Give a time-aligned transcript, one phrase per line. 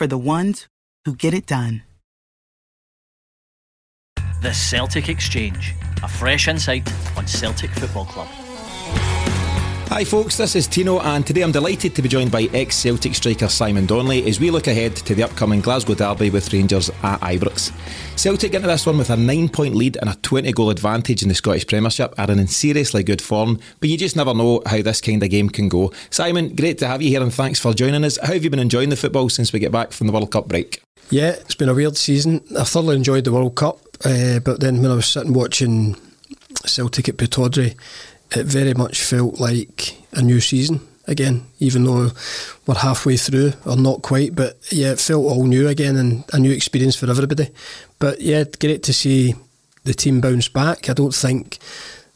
[0.00, 0.66] for the ones
[1.04, 1.82] who get it done.
[4.40, 8.26] The Celtic Exchange, a fresh insight on Celtic Football Club.
[9.88, 13.14] Hi, folks, this is Tino, and today I'm delighted to be joined by ex Celtic
[13.14, 17.20] striker Simon Donnelly as we look ahead to the upcoming Glasgow Derby with Rangers at
[17.20, 17.70] Ibrox.
[18.20, 21.30] Celtic into this one with a nine point lead and a 20 goal advantage in
[21.30, 25.00] the Scottish Premiership are in seriously good form, but you just never know how this
[25.00, 25.90] kind of game can go.
[26.10, 28.18] Simon, great to have you here and thanks for joining us.
[28.18, 30.48] How have you been enjoying the football since we get back from the World Cup
[30.48, 30.82] break?
[31.08, 32.44] Yeah, it's been a weird season.
[32.58, 35.96] I thoroughly enjoyed the World Cup, uh, but then when I was sitting watching
[36.66, 37.74] Celtic at Pittodrie,
[38.36, 42.10] it very much felt like a new season again, even though
[42.66, 44.34] we're halfway through or not quite.
[44.34, 47.50] But yeah, it felt all new again and a new experience for everybody.
[47.98, 49.34] But yeah, great to see
[49.84, 50.88] the team bounce back.
[50.88, 51.58] I don't think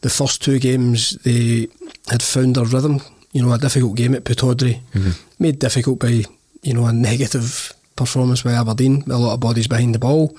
[0.01, 1.69] the first two games they
[2.09, 3.01] had found their rhythm.
[3.33, 5.11] You know, a difficult game at Pittodrie, mm-hmm.
[5.41, 6.23] made difficult by
[6.63, 10.37] you know a negative performance by Aberdeen, a lot of bodies behind the ball.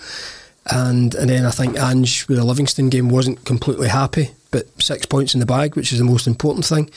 [0.72, 5.06] And and then I think Ange with the Livingston game wasn't completely happy but six
[5.06, 6.89] points in the bag, which is the most important thing.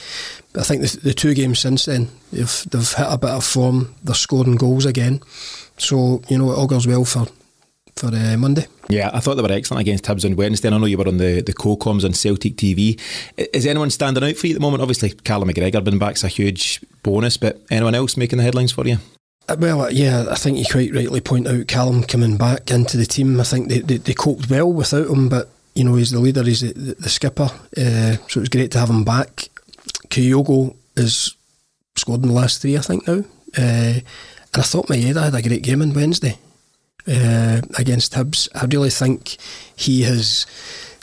[0.53, 3.45] But I think the, the two games since then, they've, they've hit a bit of
[3.45, 3.97] form.
[4.05, 5.21] They're scoring goals again.
[5.77, 7.27] So, you know, it all goes well for
[7.97, 8.65] for uh, Monday.
[8.89, 10.69] Yeah, I thought they were excellent against Hibs on Wednesday.
[10.69, 13.01] And I know you were on the, the co-coms on Celtic TV.
[13.37, 14.83] Is anyone standing out for you at the moment?
[14.83, 18.87] Obviously, Callum McGregor being back's a huge bonus, but anyone else making the headlines for
[18.87, 18.99] you?
[19.49, 22.97] Uh, well, uh, yeah, I think you quite rightly point out Callum coming back into
[22.97, 23.41] the team.
[23.41, 26.43] I think they, they, they coped well without him, but you know, he's the leader,
[26.43, 29.49] he's the, the, skipper, uh, so it's great to have him back.
[30.09, 31.37] Kyogo is
[31.97, 33.25] scored in the last three, I think now,
[33.57, 34.01] uh,
[34.53, 36.39] and I thought Maeda had a great game on Wednesday
[37.07, 38.49] uh, against Hibs.
[38.55, 39.37] I really think
[39.77, 40.47] he has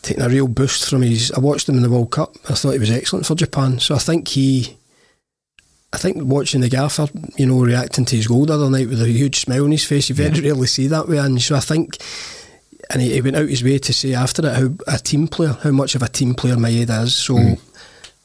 [0.02, 1.32] taken a real boost from his.
[1.32, 2.36] I watched him in the World Cup.
[2.50, 3.80] I thought he was excellent for Japan.
[3.80, 4.78] So I think he.
[5.94, 9.02] I think watching the gaffer, you know, reacting to his goal the other night with
[9.02, 10.48] a huge smile on his face, you very yeah.
[10.48, 11.18] rarely see that way.
[11.18, 11.98] And so I think
[12.90, 15.58] and he, he, went out his way to say after it how a team player,
[15.64, 17.16] how much of a team player Maeda is.
[17.16, 17.60] So mm.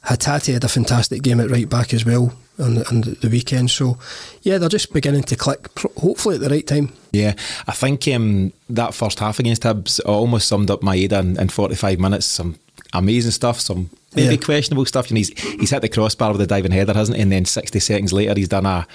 [0.04, 3.70] Hatate had a fantastic game at right back as well on the, on the weekend.
[3.70, 3.98] So
[4.42, 6.92] yeah, they're just beginning to click, hopefully at the right time.
[7.12, 7.34] Yeah,
[7.66, 11.98] I think um, that first half against Hibs almost summed up Maeda in, in 45
[11.98, 12.26] minutes.
[12.26, 12.58] Some
[12.92, 14.40] amazing stuff, some maybe yeah.
[14.40, 15.08] questionable stuff.
[15.08, 17.22] And he's he's hit the crossbar with a diving header, hasn't he?
[17.22, 18.86] And then 60 seconds later, he's done a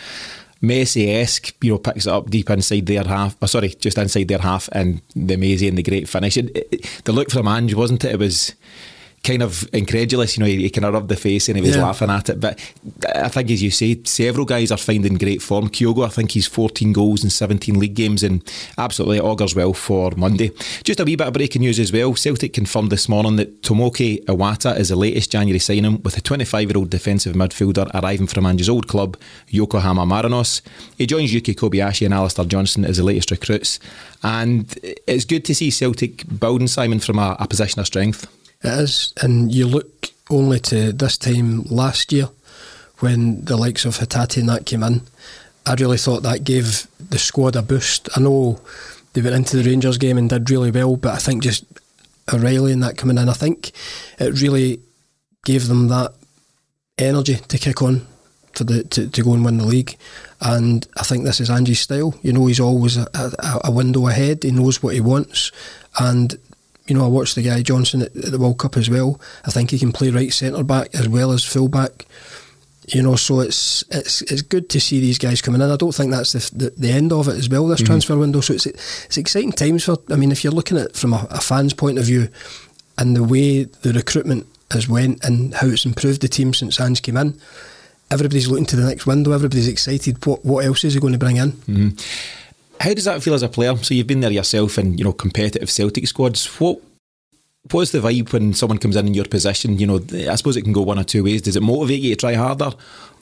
[0.61, 3.35] Messi esque, you know, picks it up deep inside their half.
[3.41, 6.37] Oh, sorry, just inside their half, and the and the great finish.
[6.37, 8.13] It, it, the look from Ange, wasn't it?
[8.13, 8.55] It was
[9.25, 10.37] kind of incredulous.
[10.37, 11.83] You know, he, he kind of rubbed the face and he was yeah.
[11.83, 12.39] laughing at it.
[12.39, 12.59] But
[13.13, 15.69] I think, as you say, several guys are finding great form.
[15.69, 18.43] Kyogo, I think he's 14 goals in 17 league games and
[18.77, 20.51] absolutely augurs well for Monday.
[20.83, 22.15] Just a wee bit of breaking news as well.
[22.15, 26.69] Celtic confirmed this morning that Tomoki Iwata is the latest January signing, with a 25
[26.69, 29.17] year old defensive midfielder arriving from Ange's old club,
[29.49, 30.61] Yokohama Marinos.
[30.97, 33.79] He joins Yuki Kobayashi and Alistair Johnston as the latest recruits.
[34.23, 38.27] And it's good to see Celtic building Simon from a, a position of strength.
[38.65, 42.29] It is, and you look only to this time last year
[42.97, 45.01] when the likes of Hatate and that came in.
[45.67, 48.09] I really thought that gave the squad a boost.
[48.17, 48.59] I know
[49.13, 51.63] they went into the Rangers game and did really well, but I think just
[52.33, 53.71] O'Riley and that coming in, I think
[54.17, 54.79] it really
[55.43, 56.13] gave them that
[56.97, 58.07] energy to kick on
[58.53, 59.95] for the to, to go and win the league.
[60.41, 62.15] And I think this is Ange's style.
[62.23, 64.41] You know, he's always a, a, a window ahead.
[64.41, 65.51] He knows what he wants,
[65.99, 66.35] and
[66.87, 69.19] you know, I watched the guy Johnston at, at the World Cup as well.
[69.45, 72.05] I think he can play right centre back as well as full back.
[72.87, 75.71] You know, so it's it's it's good to see these guys coming in.
[75.71, 77.67] I don't think that's the the, the end of it as well.
[77.67, 77.87] This mm-hmm.
[77.87, 79.97] transfer window, so it's it's exciting times for.
[80.11, 82.29] I mean, if you're looking at it from a, a fan's point of view,
[82.99, 87.01] and the way the recruitment has went and how it's improved the team since Ange
[87.01, 87.39] came in,
[88.11, 89.31] everybody's looking to the next window.
[89.31, 90.23] Everybody's excited.
[90.23, 91.51] What what else is he going to bring in?
[91.53, 92.44] Mm-hmm.
[92.79, 93.75] How does that feel as a player?
[93.77, 96.45] So you've been there yourself in, you know, competitive Celtic squads.
[96.59, 96.79] What
[97.71, 99.79] what's the vibe when someone comes in in your position?
[99.79, 99.99] You know,
[100.29, 101.41] I suppose it can go one or two ways.
[101.41, 102.71] Does it motivate you to try harder?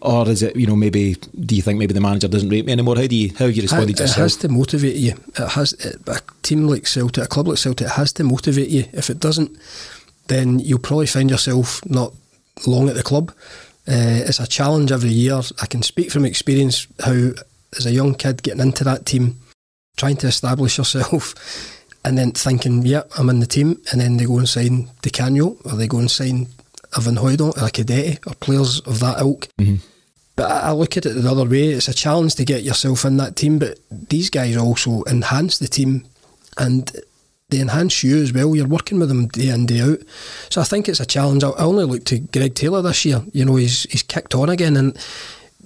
[0.02, 1.16] Or is it, you know, maybe
[1.46, 2.98] do you think maybe the manager doesn't rate me anymore?
[2.98, 4.18] How do you how have you responded it, yourself?
[4.18, 5.14] It has to motivate you.
[5.38, 5.74] It has
[6.08, 8.86] a team like Celtic, a club like Celtic, it has to motivate you.
[8.92, 9.58] If it doesn't,
[10.28, 12.14] then you'll probably find yourself not
[12.68, 13.32] long at the club.
[13.88, 15.42] Uh, it's a challenge every year.
[15.62, 17.32] I can speak from experience how
[17.78, 19.40] as a young kid getting into that team,
[19.98, 21.36] trying to establish yourself,
[22.06, 25.10] and then thinking, yeah, I'm in the team, and then they go and sign Di
[25.10, 26.48] Canio, or they go and sign
[26.98, 29.48] Van Hooijdonk, or a Cadete, or players of that ilk.
[29.60, 29.76] Mm-hmm.
[30.36, 31.70] But I look at it the other way.
[31.70, 35.68] It's a challenge to get yourself in that team, but these guys also enhance the
[35.68, 36.06] team
[36.58, 36.92] and
[37.50, 38.56] they enhance you as well.
[38.56, 40.00] You're working with them day in, day out.
[40.50, 41.44] So I think it's a challenge.
[41.44, 43.22] I only look to Greg Taylor this year.
[43.32, 44.76] You know, he's he's kicked on again.
[44.76, 44.98] And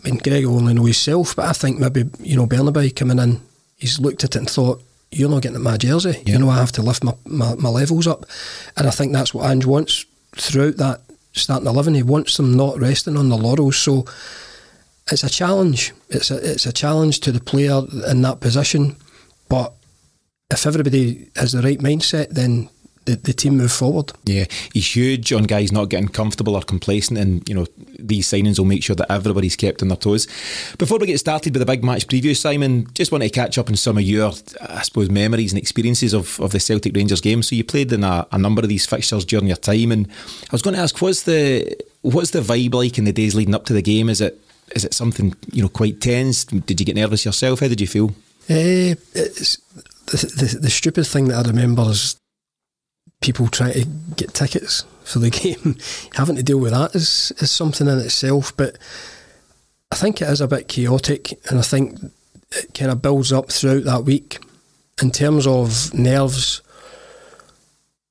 [0.03, 3.19] I mean, Greg will only know himself, but I think maybe, you know, Bernabei coming
[3.19, 3.41] in,
[3.77, 6.21] he's looked at it and thought, you're not getting at my jersey.
[6.25, 6.33] Yeah.
[6.33, 8.25] You know, I have to lift my, my, my levels up.
[8.75, 11.01] And I think that's what Ange wants throughout that
[11.31, 11.93] starting 11.
[11.93, 13.77] He wants them not resting on the laurels.
[13.77, 14.05] So
[15.11, 15.93] it's a challenge.
[16.09, 18.97] It's a it's a challenge to the player in that position.
[19.49, 19.73] But
[20.51, 22.69] if everybody has the right mindset, then
[23.07, 24.11] the, the team move forward.
[24.25, 27.65] Yeah, he's huge on guys not getting comfortable or complacent, and you know
[27.97, 30.27] these signings will make sure that everybody's kept on their toes.
[30.77, 33.69] Before we get started with the big match preview, Simon, just want to catch up
[33.69, 37.41] on some of your, I suppose, memories and experiences of, of the Celtic Rangers game.
[37.41, 40.51] So you played in a, a number of these fixtures during your time, and I
[40.51, 43.65] was going to ask, what's the what's the vibe like in the days leading up
[43.65, 44.09] to the game?
[44.09, 44.39] Is it
[44.75, 46.43] is it something you know quite tense?
[46.43, 47.61] Did you get nervous yourself?
[47.61, 48.09] How did you feel?
[48.49, 49.57] Uh, the,
[50.07, 52.17] the, the stupid thing that I remember is
[53.21, 53.85] people trying to
[54.15, 55.77] get tickets for the game.
[56.15, 58.55] Having to deal with that is is something in itself.
[58.55, 58.77] But
[59.91, 61.99] I think it is a bit chaotic, and I think
[62.51, 64.39] it kind of builds up throughout that week.
[65.01, 66.61] In terms of nerves,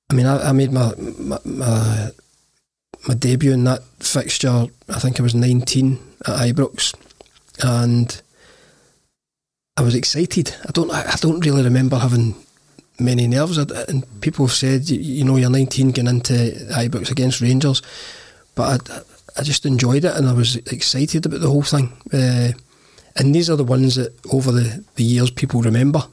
[0.08, 2.10] I mean, I, I made my, my, my
[3.08, 4.66] my debut in that fixture.
[4.88, 6.94] I think I was nineteen at Ibrox,
[7.62, 8.20] and
[9.76, 10.54] I was excited.
[10.66, 12.36] I don't I don't really remember having
[12.98, 17.82] many nerves, and people have said you know you're 19 going into Ibrox against Rangers,
[18.54, 19.00] but I,
[19.38, 21.92] I just enjoyed it and I was excited about the whole thing.
[22.12, 22.52] Uh,
[23.16, 26.04] and these are the ones that over the, the years people remember.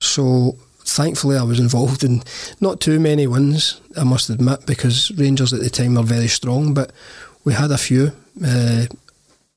[0.00, 2.22] So thankfully I was involved in
[2.60, 6.74] not too many wins, I must admit, because Rangers at the time were very strong,
[6.74, 6.92] but
[7.44, 8.12] we had a few.
[8.44, 8.86] Uh,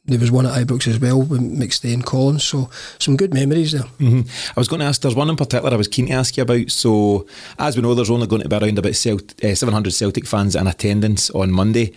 [0.08, 3.74] there was one at Ibrox as well with McStay and Collins, so some good memories
[3.74, 3.84] there.
[4.00, 4.22] Mm-hmm.
[4.56, 6.44] I was going to ask, there's one in particular I was keen to ask you
[6.44, 6.72] about.
[6.72, 7.28] So,
[7.60, 10.56] as we know, there's only going to be around about Celt- uh, 700 Celtic fans
[10.56, 11.94] in attendance on Monday.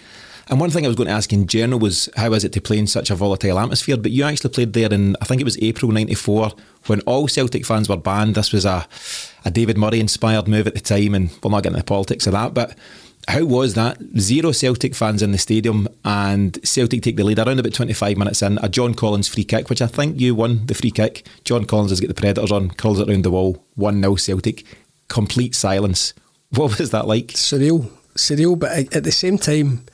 [0.48, 2.60] And one thing I was going to ask in general was how is it to
[2.60, 3.96] play in such a volatile atmosphere?
[3.96, 6.50] But you actually played there in, I think it was April 94,
[6.86, 8.34] when all Celtic fans were banned.
[8.34, 8.88] This was a,
[9.44, 12.26] a David Murray inspired move at the time, and we'll not get into the politics
[12.26, 12.54] of that.
[12.54, 12.76] But
[13.30, 13.98] how was that?
[14.18, 18.42] Zero Celtic fans in the stadium, and Celtic take the lead around about 25 minutes
[18.42, 18.58] in.
[18.62, 21.26] A John Collins free kick, which I think you won the free kick.
[21.44, 24.64] John Collins has got the Predators on, curls it around the wall, 1 0 Celtic.
[25.08, 26.14] Complete silence.
[26.52, 27.28] What was that like?
[27.28, 27.88] Surreal.
[28.16, 29.84] Surreal, but at the same time,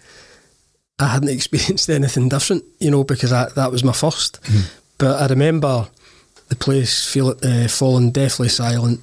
[0.99, 4.71] I hadn't experienced anything different, you know, because I, that was my 1st mm.
[4.97, 5.88] But I remember
[6.49, 9.00] the place feel, uh, falling deathly silent,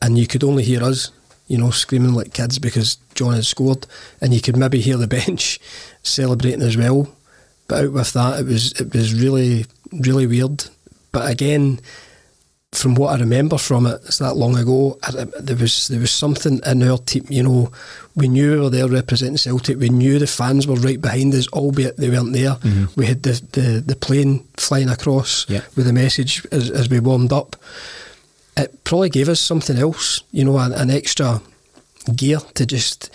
[0.00, 1.10] and you could only hear us
[1.46, 3.86] you know, screaming like kids because John had scored,
[4.20, 5.58] and you could maybe hear the bench
[6.02, 7.08] celebrating as well.
[7.68, 10.64] But out with that, it was it was really really weird.
[11.12, 11.80] But again,
[12.72, 14.98] from what I remember from it, it's that long ago.
[15.02, 17.24] I, there was there was something in our team.
[17.28, 17.72] You know,
[18.14, 19.78] we knew we were there representing Celtic.
[19.78, 22.54] We knew the fans were right behind us, albeit they weren't there.
[22.56, 22.84] Mm-hmm.
[22.96, 25.62] We had the, the, the plane flying across yeah.
[25.76, 27.56] with a message as, as we warmed up
[28.56, 31.40] it probably gave us something else, you know, an, an extra
[32.14, 33.10] gear to just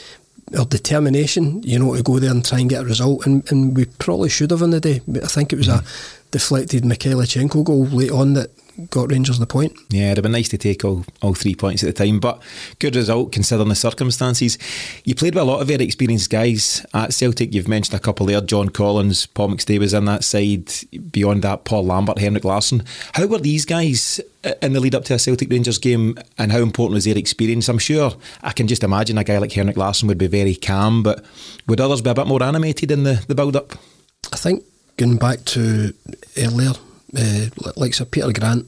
[0.58, 3.26] or determination, you know, to go there and try and get a result.
[3.26, 5.02] And, and we probably should have on the day.
[5.08, 5.86] But I think it was mm-hmm.
[5.86, 8.50] a deflected Mikhailichenko goal late on that
[8.90, 9.74] got Rangers the point.
[9.90, 12.42] Yeah, it'd have been nice to take all, all three points at the time, but
[12.80, 14.58] good result considering the circumstances.
[15.04, 17.54] You played with a lot of very experienced guys at Celtic.
[17.54, 18.42] You've mentioned a couple there.
[18.42, 20.72] John Collins, Paul McStay was in that side.
[21.12, 22.84] Beyond that, Paul Lambert, Henrik Larsson.
[23.14, 24.20] How were these guys
[24.62, 27.70] in the lead up to a Celtic Rangers game and how important was their experience?
[27.70, 31.04] I'm sure I can just imagine a guy like Henrik Larsson would be very calm,
[31.04, 31.24] but
[31.68, 33.74] would others be a bit more animated in the, the build up?
[34.32, 34.64] I think
[34.98, 35.94] going back to
[36.38, 36.74] earlier
[37.18, 38.68] uh, like Sir Peter Grant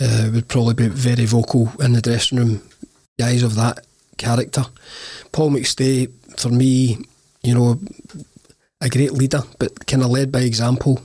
[0.00, 2.62] uh, would probably be very vocal in the dressing room.
[3.18, 3.86] Guys of that
[4.18, 4.64] character.
[5.32, 6.98] Paul McStay, for me,
[7.42, 7.80] you know,
[8.80, 11.00] a great leader, but kind of led by example.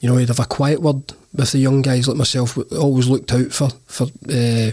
[0.00, 2.58] You know, he'd have a quiet word with the young guys like myself.
[2.72, 4.70] Always looked out for for uh,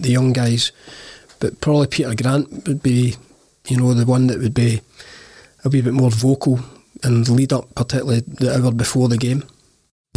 [0.00, 0.72] the young guys,
[1.40, 3.16] but probably Peter Grant would be,
[3.68, 4.80] you know, the one that would be
[5.64, 6.60] a wee bit more vocal
[7.02, 9.44] and lead up, particularly the hour before the game.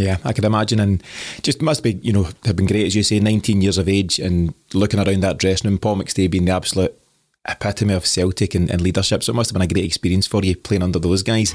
[0.01, 1.03] Yeah, I could imagine, and
[1.43, 4.19] just must be, you know, have been great as you say, 19 years of age,
[4.19, 6.97] and looking around that dressing room, Paul McStay being the absolute
[7.47, 9.23] epitome of Celtic and, and leadership.
[9.23, 11.53] So it must have been a great experience for you playing under those guys.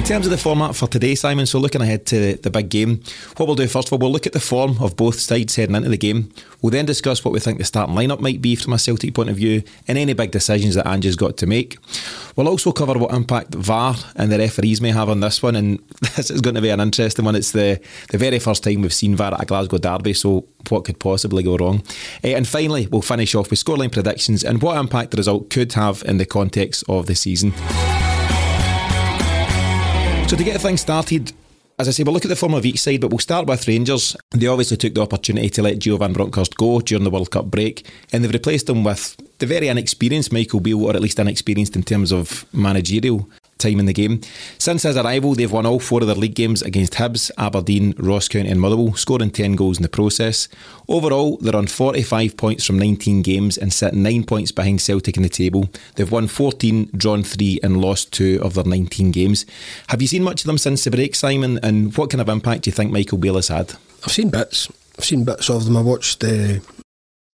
[0.00, 3.02] In terms of the format for today, Simon, so looking ahead to the big game,
[3.36, 5.76] what we'll do first of all, we'll look at the form of both sides heading
[5.76, 6.32] into the game.
[6.62, 9.28] We'll then discuss what we think the starting lineup might be from a Celtic point
[9.28, 11.76] of view and any big decisions that Ange's got to make.
[12.34, 15.78] We'll also cover what impact VAR and the referees may have on this one, and
[16.16, 17.36] this is going to be an interesting one.
[17.36, 17.78] It's the,
[18.08, 21.42] the very first time we've seen VAR at a Glasgow derby, so what could possibly
[21.42, 21.84] go wrong?
[22.24, 25.74] Uh, and finally, we'll finish off with scoreline predictions and what impact the result could
[25.74, 27.52] have in the context of the season.
[30.30, 31.32] So to get things started,
[31.76, 33.66] as I say, we'll look at the form of each side, but we'll start with
[33.66, 34.16] Rangers.
[34.30, 37.46] They obviously took the opportunity to let Gio van Bronckhorst go during the World Cup
[37.46, 41.74] break, and they've replaced him with the very inexperienced Michael Beale, or at least inexperienced
[41.74, 43.28] in terms of managerial
[43.60, 44.20] time in the game.
[44.58, 48.26] Since his arrival, they've won all four of their league games against Hibs, Aberdeen, Ross
[48.26, 50.48] County, and Motherwell, scoring 10 goals in the process.
[50.88, 55.22] Overall, they're on 45 points from 19 games and sit 9 points behind Celtic in
[55.22, 55.68] the table.
[55.94, 59.46] They've won 14, drawn 3, and lost 2 of their 19 games.
[59.88, 61.60] Have you seen much of them since the break, Simon?
[61.62, 63.74] And what kind of impact do you think Michael Beale had?
[64.04, 64.68] I've seen bits.
[64.98, 65.76] I've seen bits of them.
[65.76, 66.62] I watched the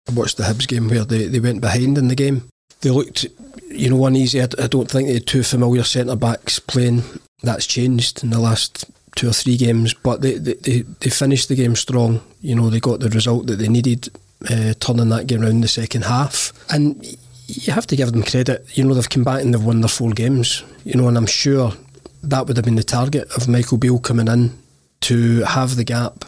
[0.08, 2.48] I watched the Hibs game where they, they went behind in the game.
[2.86, 3.26] They looked
[3.72, 4.42] you know, uneasy.
[4.42, 7.02] I, I don't think they had two familiar centre backs playing.
[7.42, 11.50] That's changed in the last two or three games, but they, they, they, they finished
[11.50, 12.22] the game strong.
[12.42, 14.10] You know, they got the result that they needed,
[14.52, 16.54] uh, turning that game around in the second half.
[16.70, 17.04] And
[17.48, 18.78] you have to give them credit.
[18.78, 20.64] You know, they've come back and they've won their four games.
[20.84, 21.74] You know, and I'm sure
[22.22, 24.58] that would have been the target of Michael Beale coming in
[25.02, 26.24] to have the gap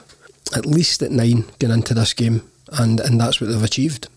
[0.55, 2.41] at least at nine going into this game,
[2.79, 4.07] and, and that's what they've achieved.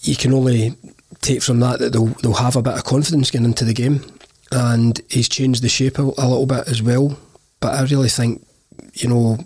[0.00, 0.74] You can only
[1.20, 4.04] take from that that they'll, they'll have a bit of confidence getting into the game.
[4.50, 7.18] And he's changed the shape a, a little bit as well.
[7.60, 8.46] But I really think,
[8.94, 9.38] you know,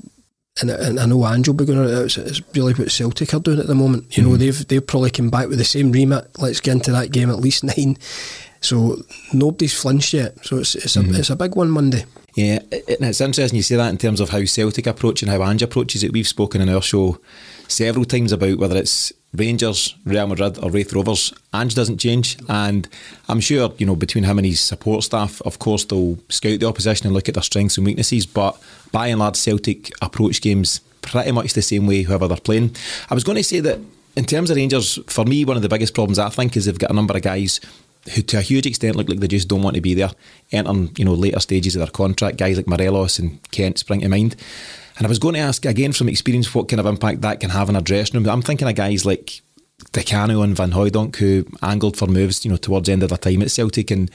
[0.60, 3.58] and, and I know Ange will be going it's, it's really what Celtic are doing
[3.58, 4.16] at the moment.
[4.16, 6.28] You mm know, they've they've probably come back with the same remit.
[6.38, 7.96] Let's get into that game at least nine.
[8.60, 8.98] So
[9.32, 10.44] nobody's flinched yet.
[10.44, 11.14] So it's it's, mm-hmm.
[11.14, 12.04] a, it's a big one Monday.
[12.34, 15.42] Yeah, and it's interesting you say that in terms of how Celtic approach and how
[15.42, 16.12] Ange approaches it.
[16.12, 17.18] We've spoken in our show
[17.68, 22.38] several times about whether it's Rangers, Real Madrid, or Raith Rovers, Ange doesn't change.
[22.48, 22.88] And
[23.28, 26.68] I'm sure, you know, between him and his support staff, of course, they'll scout the
[26.68, 28.24] opposition and look at their strengths and weaknesses.
[28.24, 28.58] But
[28.92, 32.76] by and large, Celtic approach games pretty much the same way, whoever they're playing.
[33.10, 33.78] I was going to say that
[34.16, 36.78] in terms of Rangers, for me, one of the biggest problems I think is they've
[36.78, 37.60] got a number of guys
[38.14, 40.10] who, to a huge extent, look like they just don't want to be there,
[40.50, 42.38] entering, you know, later stages of their contract.
[42.38, 44.36] Guys like Morelos and Kent spring to mind.
[44.98, 47.50] And I was going to ask again from experience what kind of impact that can
[47.50, 48.28] have in a dressing room.
[48.28, 49.40] I'm thinking of guys like
[49.92, 53.08] Di Canio and Van Hooijdonk who angled for moves, you know, towards the end of
[53.08, 53.90] their time at Celtic.
[53.90, 54.10] And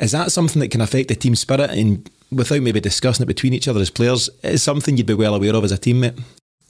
[0.00, 3.52] is that something that can affect the team spirit and without maybe discussing it between
[3.52, 6.20] each other as players, is something you'd be well aware of as a teammate?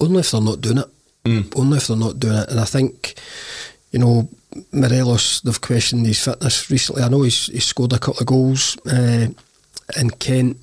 [0.00, 0.88] Only if they're not doing it.
[1.24, 1.58] Mm.
[1.58, 2.50] Only if they're not doing it.
[2.50, 3.14] And I think,
[3.90, 4.28] you know,
[4.72, 7.02] Morelos, they've questioned his fitness recently.
[7.02, 8.76] I know he's, he's scored a couple of goals.
[8.86, 9.28] Uh,
[9.96, 10.58] and Kent,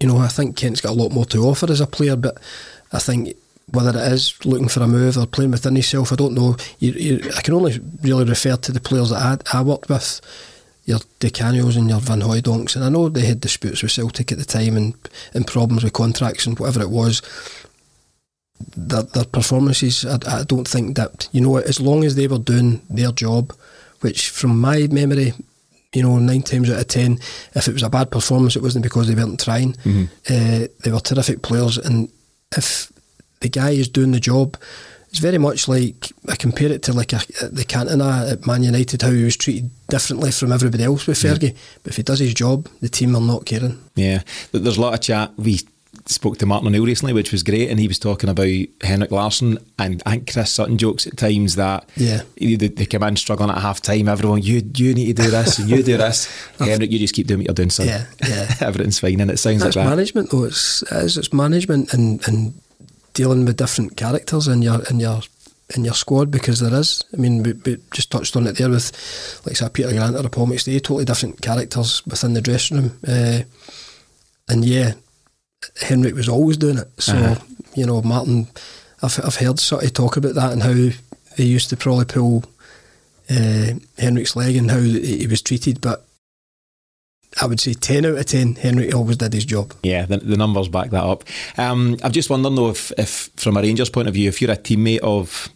[0.00, 2.38] you know, I think Kent's got a lot more to offer as a player, but
[2.92, 3.36] I think
[3.70, 6.56] whether it is looking for a move or playing within himself, I don't know.
[6.78, 10.20] You, you, I can only really refer to the players that I, I worked with,
[10.84, 14.38] your Canios and your Van Hooijdonks, and I know they had disputes with Celtic at
[14.38, 14.94] the time and,
[15.32, 17.22] and problems with contracts and whatever it was.
[18.76, 22.38] Their, their performances, I, I don't think that, you know, as long as they were
[22.38, 23.52] doing their job,
[24.00, 25.32] which from my memory
[25.92, 27.18] you know, nine times out of ten,
[27.54, 29.74] if it was a bad performance, it wasn't because they weren't trying.
[29.74, 30.04] Mm-hmm.
[30.28, 32.08] Uh, they were terrific players, and
[32.56, 32.90] if
[33.40, 34.56] the guy is doing the job,
[35.10, 39.02] it's very much like I compare it to like a, the Cantona at Man United,
[39.02, 41.50] how he was treated differently from everybody else with Fergie.
[41.50, 41.58] Yeah.
[41.82, 43.78] But if he does his job, the team are not caring.
[43.94, 45.32] Yeah, there's a lot of chat.
[45.36, 45.60] We
[46.06, 48.48] spoke to Martin O'Neill recently, which was great, and he was talking about
[48.82, 53.02] Henrik Larsson and I think Chris Sutton jokes at times that yeah they, they come
[53.02, 54.08] in struggling at half time.
[54.08, 56.26] Everyone, you you need to do this and you do this.
[56.58, 57.86] Henrik, you just keep doing what you're doing, son.
[57.86, 58.54] Yeah, yeah.
[58.60, 59.90] Everything's fine, and it sounds That's like that.
[59.90, 60.44] management, though.
[60.44, 62.54] It's it is, it's management and and
[63.14, 65.20] dealing with different characters in your in your
[65.74, 67.04] in your squad because there is.
[67.12, 70.28] I mean, we, we just touched on it there with, like say, Peter Grant or
[70.28, 72.98] Paul McStay, totally different characters within the dressing room.
[73.06, 73.40] Uh,
[74.48, 74.94] and yeah,
[75.80, 76.88] Henrik was always doing it.
[76.98, 77.44] So, uh-huh.
[77.74, 78.48] you know, Martin,
[79.02, 80.96] I've, I've heard sort of talk about that and how
[81.36, 82.44] they used to probably pull
[83.30, 85.80] uh, Henrik's leg and how he was treated.
[85.80, 86.06] But
[87.40, 89.74] I would say 10 out of 10, Henrik always did his job.
[89.82, 91.24] Yeah, the, the numbers back that up.
[91.56, 94.50] Um, I've just wondered though if, if, from a Rangers point of view, if you're
[94.50, 95.48] a teammate of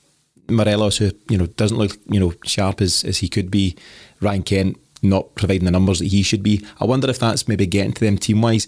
[0.48, 3.76] Morelos who, you know, doesn't look, you know, sharp as, as he could be,
[4.20, 7.66] Ryan Kent not providing the numbers that he should be, I wonder if that's maybe
[7.66, 8.66] getting to them team wise.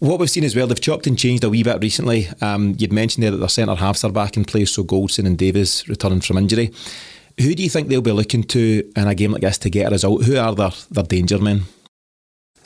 [0.00, 2.26] What we've seen as well, they've chopped and changed a wee bit recently.
[2.40, 5.36] Um, you'd mentioned there that their centre halves are back in place, so Goldson and
[5.36, 6.72] Davis returning from injury.
[7.38, 9.88] Who do you think they'll be looking to in a game like this to get
[9.88, 10.24] a result?
[10.24, 11.64] Who are their, their danger men?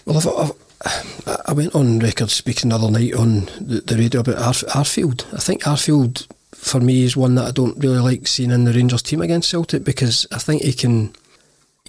[0.06, 0.52] Well, I've,
[0.86, 4.64] I've, I went on record speaking the other night on the, the radio about Arf-
[4.68, 5.26] Arfield.
[5.34, 8.72] I think Arfield, for me, is one that I don't really like seeing in the
[8.72, 11.12] Rangers team against Celtic because I think he can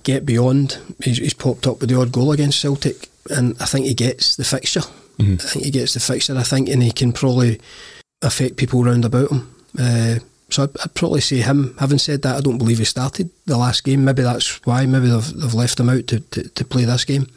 [0.02, 0.80] get beyond.
[1.04, 4.36] He's, he's popped up with the odd goal against Celtic, and I think he gets
[4.38, 4.82] the fixture.
[5.18, 5.34] Mm-hmm.
[5.34, 6.38] I think he gets the fixture.
[6.38, 7.60] I think, and he can probably
[8.22, 9.56] affect people round about him.
[9.78, 10.16] Uh,
[10.50, 11.76] so I'd, I'd, probably say him.
[11.80, 14.06] Having said that, I don't believe he started the last game.
[14.06, 14.86] Maybe that's why.
[14.86, 17.28] Maybe they've, they've left him out to, to, to play this game.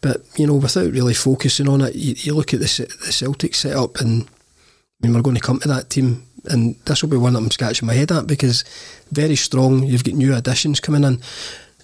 [0.00, 3.54] But you know, without really focusing on it, you, you look at the, the Celtic
[3.54, 7.16] setup, and I mean, we're going to come to that team, and this will be
[7.16, 8.64] one that I'm scratching my head at because
[9.10, 9.82] very strong.
[9.82, 11.20] You've got new additions coming in.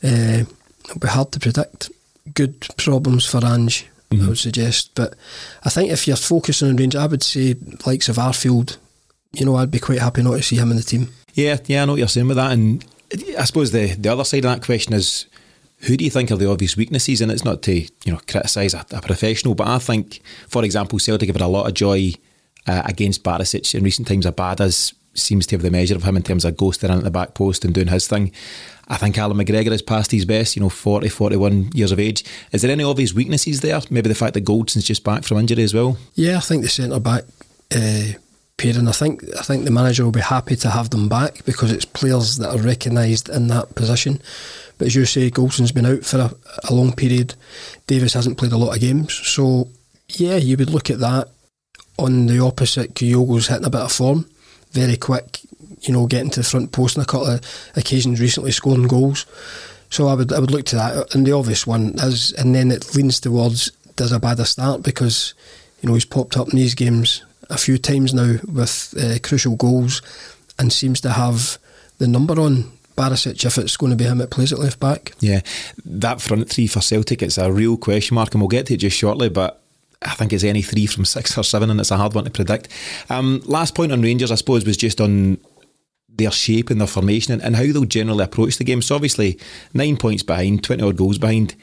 [0.03, 0.45] Uh,
[0.85, 1.91] it'll be hard to predict.
[2.35, 3.87] Good problems for Ange,
[4.17, 4.27] mm-hmm.
[4.27, 4.95] I would suggest.
[4.95, 5.15] But
[5.65, 7.57] I think if you're focusing on range, I would say
[7.87, 8.77] likes of Arfield.
[9.33, 11.09] You know, I'd be quite happy not to see him in the team.
[11.35, 12.85] Yeah, yeah, I know what you're saying with that, and
[13.39, 15.27] I suppose the the other side of that question is
[15.81, 17.21] who do you think are the obvious weaknesses?
[17.21, 20.99] And it's not to you know criticise a, a, professional, but I think, for example,
[20.99, 22.13] Celtic have had a lot of joy
[22.67, 24.27] uh, against Barisic in recent times.
[24.27, 27.11] Abada seems to have the measure of him in terms of ghosting in at the
[27.11, 28.33] back post and doing his thing.
[28.89, 32.25] I think Alan McGregor is past his best, you know, 40, 41 years of age.
[32.53, 33.81] Is there any obvious weaknesses there?
[33.91, 35.99] Maybe the fact that Goldson's just back from injury as well?
[36.15, 37.25] Yeah, I think the centre back
[37.75, 38.13] uh,
[38.57, 41.73] pairing, I think, I think the manager will be happy to have them back because
[41.73, 44.21] it's players that are recognised in that position.
[44.79, 46.31] But as you say, Goldson's been out for a,
[46.69, 47.35] a long period.
[47.87, 49.13] Davis hasn't played a lot of games.
[49.13, 49.69] So,
[50.11, 51.29] yeah, you would look at that.
[51.99, 54.27] On the opposite, Kyogo's hitting a bit of form.
[54.77, 55.41] Very quick,
[55.81, 57.41] you know, getting to the front post on a couple of
[57.77, 59.25] occasions recently, scoring goals.
[59.89, 61.15] So I would I would look to that.
[61.15, 65.35] And the obvious one is, and then it leans towards does Abada start because,
[65.81, 69.57] you know, he's popped up in these games a few times now with uh, crucial
[69.57, 70.03] goals
[70.59, 71.59] and seems to have
[71.99, 75.13] the number on Barisic if it's going to be him that plays at left back.
[75.21, 75.41] Yeah,
[75.85, 78.79] that front three for Celtic, it's a real question mark, and we'll get to it
[78.79, 79.63] just shortly, but
[80.03, 82.31] I think it's any three from six or seven, and it's a hard one to
[82.31, 82.69] predict.
[83.09, 85.39] Um, last point on Rangers, I suppose, was just on
[86.09, 88.83] their shape and their formation and, and how they'll generally approach the game.
[88.83, 89.39] So, obviously,
[89.75, 91.55] nine points behind, 20 odd goals behind.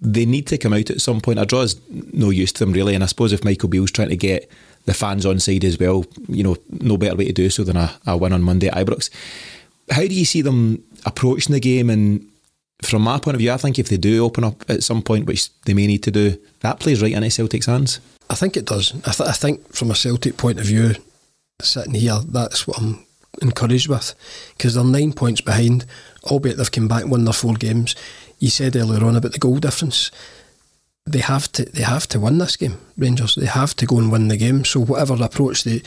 [0.00, 1.38] They need to come out at some point.
[1.38, 2.94] A draw is no use to them, really.
[2.94, 4.50] And I suppose if Michael Beale's trying to get
[4.84, 7.76] the fans on side as well, you know, no better way to do so than
[7.76, 9.10] a, a win on Monday at Ibrox
[9.90, 11.90] how do you see them approaching the game?
[11.90, 12.26] And
[12.82, 15.26] from my point of view, I think if they do open up at some point,
[15.26, 18.00] which they may need to do, that plays right into Celtic's hands.
[18.28, 18.94] I think it does.
[19.06, 20.94] I, th- I think from a Celtic point of view,
[21.60, 23.04] sitting here, that's what I'm
[23.40, 24.14] encouraged with
[24.56, 25.86] because they're nine points behind,
[26.24, 27.94] albeit they've come back and won their four games.
[28.38, 30.10] You said earlier on about the goal difference.
[31.04, 33.34] They have to they have to win this game, Rangers.
[33.34, 34.64] They have to go and win the game.
[34.64, 35.82] So whatever approach they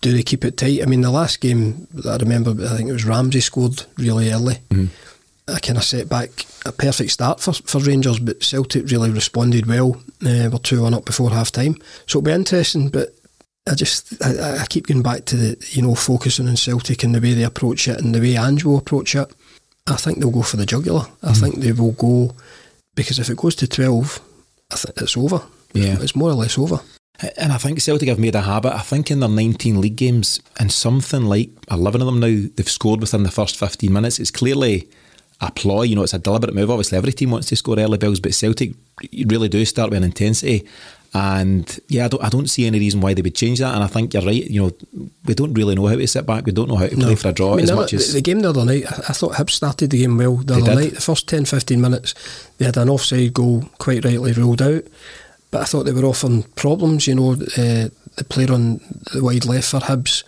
[0.00, 0.82] do they keep it tight?
[0.82, 4.56] I mean, the last game I remember, I think it was Ramsey scored really early.
[4.68, 4.86] Mm-hmm.
[5.46, 6.30] A kind of set back,
[6.64, 9.96] a perfect start for, for Rangers, but Celtic really responded well.
[10.24, 11.74] Uh, we're 2 1 up before half time.
[12.06, 13.10] So it'll be interesting, but
[13.70, 17.14] I just I, I, keep going back to the you know focusing on Celtic and
[17.14, 19.30] the way they approach it and the way Ange will approach it.
[19.86, 21.06] I think they'll go for the jugular.
[21.22, 21.40] I mm.
[21.40, 22.34] think they will go
[22.94, 24.20] because if it goes to twelve,
[24.70, 25.42] I think it's over.
[25.72, 26.80] Yeah, it's more or less over.
[27.38, 28.74] And I think Celtic have made a habit.
[28.74, 32.68] I think in their 19 league games, and something like 11 of them now, they've
[32.68, 34.18] scored within the first 15 minutes.
[34.18, 34.88] It's clearly
[35.40, 35.82] a ploy.
[35.82, 36.70] You know, it's a deliberate move.
[36.70, 38.74] Obviously, every team wants to score early bells, but Celtic
[39.26, 40.66] really do start with an intensity.
[41.16, 43.72] And yeah, I don't, I don't see any reason why they would change that.
[43.72, 44.50] And I think you're right.
[44.50, 46.44] You know, we don't really know how to sit back.
[46.44, 47.16] We don't know how to play no.
[47.16, 48.84] for a draw I mean, as much as the game the other night.
[48.86, 50.94] I thought Hibs started the game well the other night.
[50.94, 52.14] The first 10, 15 minutes,
[52.58, 54.84] they had an offside goal quite rightly ruled out
[55.54, 57.06] but I thought they were offering problems.
[57.06, 58.80] You know, uh, the player on
[59.12, 60.22] the wide left for Hibs,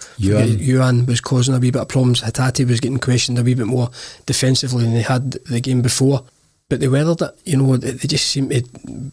[0.59, 2.23] Youan, was causing a wee bit of problems.
[2.23, 3.91] Hatate was getting questioned a wee bit more
[4.27, 6.25] defensively than they had the game before.
[6.69, 7.39] But they weathered it.
[7.45, 8.63] You know, they just seemed to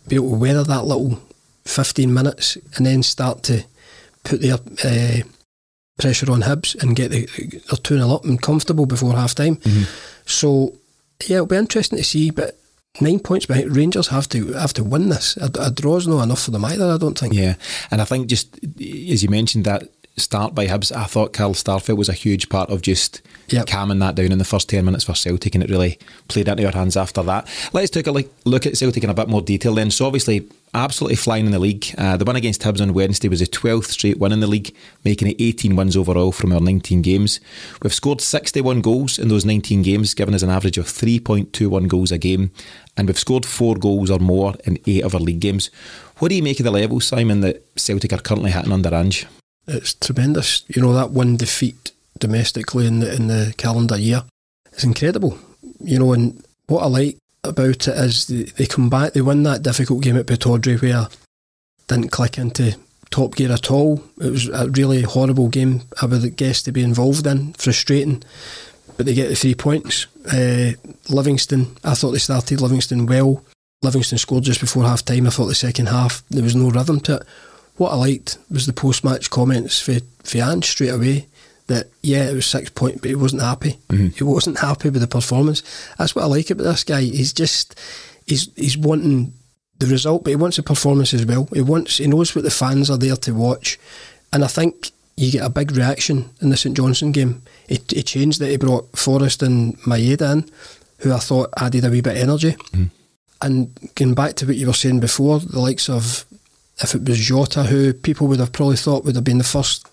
[0.07, 1.21] be able to weather that little
[1.65, 3.63] 15 minutes and then start to
[4.23, 5.23] put their uh,
[5.99, 9.57] pressure on Hibs and get the, their 2 0 up and comfortable before half time.
[9.57, 9.83] Mm-hmm.
[10.25, 10.73] So,
[11.27, 12.31] yeah, it'll be interesting to see.
[12.31, 12.57] But
[13.01, 13.75] nine points behind.
[13.75, 15.37] Rangers have to have to win this.
[15.37, 16.91] A, a draw's not enough for them either.
[16.91, 17.33] I don't think.
[17.33, 17.55] Yeah,
[17.91, 19.83] and I think just as you mentioned that
[20.17, 23.65] start by Hibs, I thought Carl Starfelt was a huge part of just yep.
[23.67, 26.65] calming that down in the first 10 minutes for Celtic and it really played into
[26.65, 27.47] our hands after that.
[27.73, 28.11] Let's take a
[28.45, 29.89] look at Celtic in a bit more detail then.
[29.89, 31.85] So obviously absolutely flying in the league.
[31.97, 34.75] Uh, the win against Hibs on Wednesday was a 12th straight win in the league,
[35.03, 37.39] making it 18 wins overall from our 19 games.
[37.81, 42.11] We've scored 61 goals in those 19 games, giving us an average of 3.21 goals
[42.11, 42.51] a game,
[42.97, 45.69] and we've scored four goals or more in eight of our league games.
[46.17, 49.25] What do you make of the level, Simon, that Celtic are currently hitting under Ange?
[49.67, 50.63] It's tremendous.
[50.67, 54.23] You know, that one defeat domestically in the, in the calendar year
[54.73, 55.37] is incredible.
[55.79, 59.43] You know, and what I like about it is they, they come back, they win
[59.43, 61.07] that difficult game at Pittodrie where
[61.87, 62.75] didn't click into
[63.09, 64.03] top gear at all.
[64.19, 68.23] It was a really horrible game I would guess to be involved in, frustrating.
[68.95, 70.07] But they get the three points.
[70.31, 70.71] Uh,
[71.09, 73.43] Livingston, I thought they started Livingston well.
[73.81, 75.27] Livingston scored just before half time.
[75.27, 77.23] I thought the second half there was no rhythm to it.
[77.75, 81.27] What I liked was the post match comments for, for Ange straight away
[81.67, 83.77] that yeah it was six point but he wasn't happy.
[83.89, 84.07] Mm-hmm.
[84.09, 85.63] He wasn't happy with the performance.
[85.97, 87.01] That's what I like about this guy.
[87.01, 87.79] He's just
[88.25, 89.33] he's he's wanting
[89.79, 91.47] the result, but he wants the performance as well.
[91.53, 93.79] He wants he knows what the fans are there to watch.
[94.31, 97.43] And I think you get a big reaction in the St Johnstone game.
[97.67, 100.49] He, he changed that he brought Forrest and Maeda in,
[100.99, 102.51] who I thought added a wee bit of energy.
[102.71, 102.89] Mm.
[103.41, 106.25] And going back to what you were saying before, the likes of
[106.81, 109.85] if it was Jota, who people would have probably thought would have been the first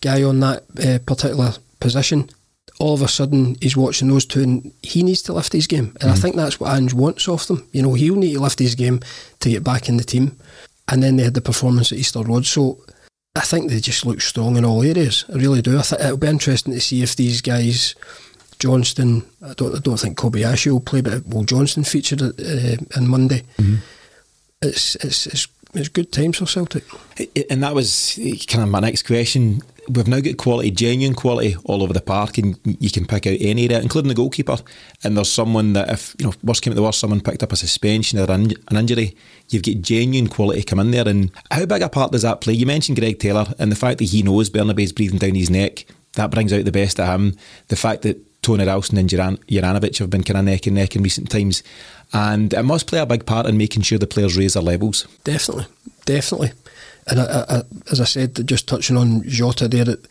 [0.00, 2.30] guy on that uh, particular position,
[2.78, 5.96] all of a sudden he's watching those two and he needs to lift his game.
[6.00, 6.12] And mm.
[6.12, 7.66] I think that's what Ange wants of them.
[7.72, 9.00] You know, he'll need to lift his game
[9.40, 10.36] to get back in the team.
[10.88, 12.44] And then they had the performance at Easter Road.
[12.44, 12.78] So
[13.34, 15.24] I think they just look strong in all areas.
[15.32, 15.78] I really do.
[15.78, 17.94] I think it'll be interesting to see if these guys,
[18.58, 23.08] Johnston, I don't, I don't think Kobayashi will play, but will Johnston feature uh, on
[23.08, 23.42] Monday?
[23.56, 23.76] Mm-hmm.
[24.60, 26.84] It's, it's, it's it's good times for Celtic.
[27.50, 29.62] And that was kind of my next question.
[29.88, 33.36] We've now got quality, genuine quality all over the park, and you can pick out
[33.40, 34.58] any area, including the goalkeeper.
[35.02, 37.52] And there's someone that, if you know, worst came to the worst, someone picked up
[37.52, 39.16] a suspension or an injury,
[39.48, 41.08] you've got genuine quality come in there.
[41.08, 42.54] And how big a part does that play?
[42.54, 45.84] You mentioned Greg Taylor, and the fact that he knows Bernabei's breathing down his neck,
[46.14, 47.36] that brings out the best of him.
[47.68, 51.02] The fact that Tony Ralston and Juranovic have been kind of neck and neck in
[51.02, 51.62] recent times
[52.12, 55.06] and it must play a big part in making sure the players raise their levels.
[55.24, 55.66] Definitely,
[56.04, 56.52] definitely.
[57.08, 60.06] And I, I, as I said, just touching on Jota there, it,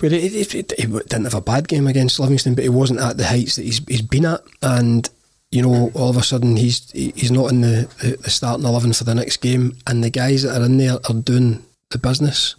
[0.00, 3.56] where he, didn't have a bad game against Livingston, but he wasn't at the heights
[3.56, 4.40] that he's, he's been at.
[4.60, 5.08] And
[5.52, 9.04] you know, all of a sudden he's he's not in the, the, starting eleven for
[9.04, 12.56] the next game, and the guys that are in there are doing the business.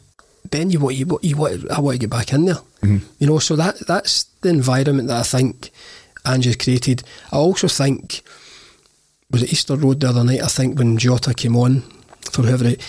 [0.52, 2.62] Then you want you, you want I want to get back in there.
[2.82, 2.98] Mm-hmm.
[3.18, 5.72] You know, so that that's the environment that I think
[6.26, 7.04] Ange's created.
[7.32, 8.22] I also think
[9.32, 10.44] was it Easter Road the other night?
[10.44, 11.82] I think when Jota came on
[12.32, 12.82] for whoever it,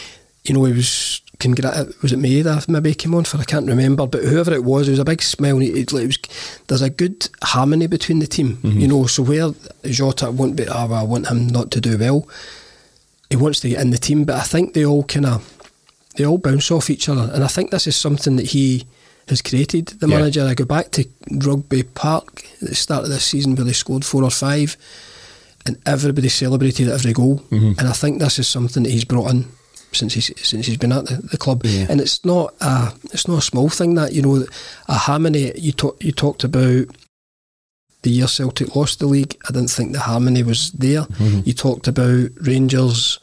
[0.45, 4.07] you know, he was congrat- was it Maeda maybe came on for I can't remember,
[4.07, 5.61] but whoever it was, it was a big smile.
[5.61, 6.19] It, it, it was
[6.67, 8.79] there's a good harmony between the team, mm-hmm.
[8.79, 9.07] you know.
[9.07, 9.53] So where
[9.85, 12.29] Jota won't be, oh, I want him not to do well.
[13.31, 15.51] He wants to get in the team, but I think they all kind of
[16.17, 18.87] they all bounce off each other, and I think this is something that he
[19.29, 19.87] has created.
[19.87, 20.19] The yeah.
[20.19, 20.45] manager.
[20.45, 24.05] I go back to Rugby Park at the start of this season where they scored
[24.05, 24.77] four or five
[25.67, 27.39] and everybody celebrated every goal.
[27.51, 27.79] Mm-hmm.
[27.79, 29.47] And I think this is something that he's brought in
[29.95, 31.63] since he's since he's been at the, the club.
[31.65, 31.87] Yeah.
[31.89, 34.45] And it's not a it's not a small thing that you know
[34.89, 35.53] a harmony.
[35.59, 36.87] You talk you talked about
[38.03, 39.37] the year Celtic lost the league.
[39.49, 41.03] I didn't think the harmony was there.
[41.03, 41.41] Mm-hmm.
[41.45, 43.19] You talked about Rangers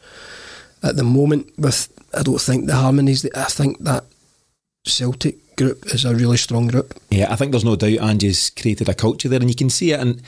[0.83, 1.91] at the moment with.
[2.13, 3.25] I don't think the harmonies.
[3.35, 4.03] I think that
[4.85, 6.93] Celtic group is a really strong group.
[7.09, 9.93] Yeah, I think there's no doubt Ange's created a culture there, and you can see
[9.93, 9.99] it.
[9.99, 10.21] And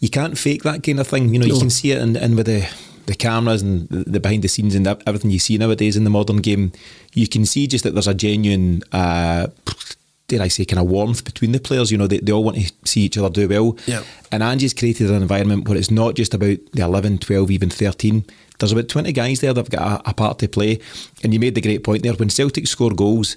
[0.00, 1.32] you can't fake that kind of thing.
[1.32, 1.54] You know, no.
[1.54, 2.68] you can see it in, in with the
[3.06, 6.38] the cameras and the behind the scenes and everything you see nowadays in the modern
[6.38, 6.72] game.
[7.12, 8.82] You can see just that there's a genuine.
[8.92, 9.48] Uh,
[10.26, 11.90] dare I say, kind of warmth between the players.
[11.90, 13.76] You know, they, they all want to see each other do well.
[13.86, 14.02] Yeah.
[14.32, 18.24] And Ange's created an environment where it's not just about the 11, 12, even 13.
[18.58, 20.80] There's about 20 guys there that have got a, a part to play.
[21.22, 22.14] And you made the great point there.
[22.14, 23.36] When Celtic score goals,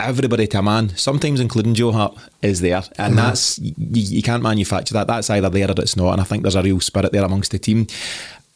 [0.00, 3.16] everybody to a man, sometimes including Joe Hart, is there, and mm-hmm.
[3.16, 5.06] that's you, you, can't manufacture that.
[5.06, 7.52] That's either there or it's not, and I think there's a real spirit there amongst
[7.52, 7.86] the team.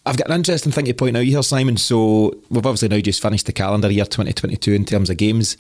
[0.07, 1.79] I've got an interesting thing to point out here, Simon.
[1.79, 5.57] So we've obviously now just finished the calendar year 2022 in terms of games.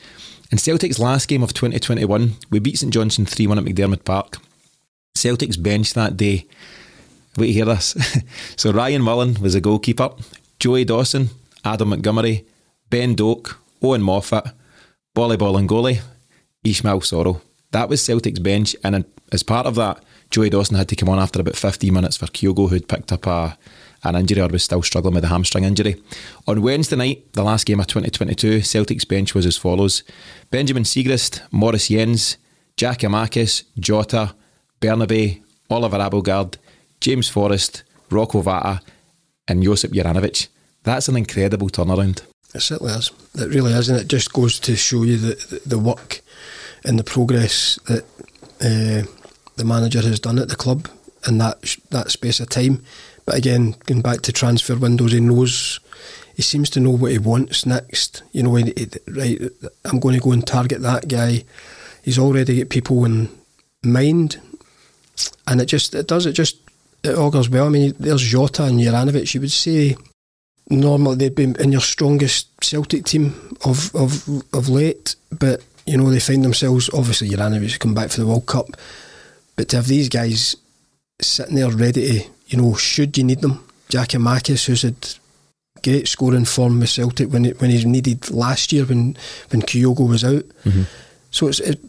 [0.53, 4.37] In Celtic's last game of 2021, we beat St Johnstone 3 1 at McDiarmid Park.
[5.15, 6.47] Celtic's bench that day.
[7.39, 7.97] Wait to hear this.
[8.57, 10.11] so Ryan Mullen was a goalkeeper,
[10.59, 11.31] Joey Dawson,
[11.65, 12.47] Adam Montgomery,
[12.91, 14.45] Ben Doak, Owen Moffat,
[15.15, 16.01] Bolly and goalie,
[16.65, 17.41] Ismaila Soro.
[17.71, 21.19] That was Celtic's bench, and as part of that, Joey Dawson had to come on
[21.19, 23.57] after about 15 minutes for Kyogo, who'd picked up a,
[24.05, 26.01] an injury or was still struggling with a hamstring injury.
[26.47, 30.03] On Wednesday night, the last game of 2022, Celtic's bench was as follows
[30.51, 32.37] Benjamin Siegrist, Moritz Jenz,
[32.77, 34.35] Giakoumakis, Jota,
[34.81, 36.57] Bernabei, Oliver Abildgaard,
[37.01, 38.81] James Forrest, Rocco Vata,
[39.49, 40.49] and Josip Juranovic.
[40.83, 42.23] That's an incredible turnaround.
[42.55, 43.11] It certainly is.
[43.35, 46.21] It really is, and it just goes to show you the the, work
[46.85, 48.05] and the progress that
[48.61, 49.11] uh,
[49.57, 50.89] the manager has done at the club
[51.27, 52.85] in that that space of time.
[53.27, 55.81] But again, going back to transfer windows, he knows
[56.35, 58.23] he seems to know what he wants next.
[58.33, 59.41] You know, right?
[59.85, 61.45] I'm going to go and target that guy.
[62.03, 63.31] He's already got people in
[63.83, 64.41] mind,
[65.47, 66.59] and it just it does it just
[67.03, 67.67] it augurs well.
[67.67, 69.33] I mean, there's Jota and Juranovic.
[69.35, 69.97] You would say
[70.71, 76.11] normally they'd be in your strongest Celtic team of, of, of late, but you know
[76.11, 78.69] they find themselves obviously Juranovic come back for the World Cup,
[79.57, 80.57] but to have these guys
[81.21, 84.97] sitting there ready to you know should you need them, Giakoumakis who's had
[85.83, 89.17] great scoring form with Celtic when it, when he's needed last year when
[89.51, 90.83] when Kyogo was out, mm-hmm.
[91.31, 91.61] so it's.
[91.61, 91.81] It,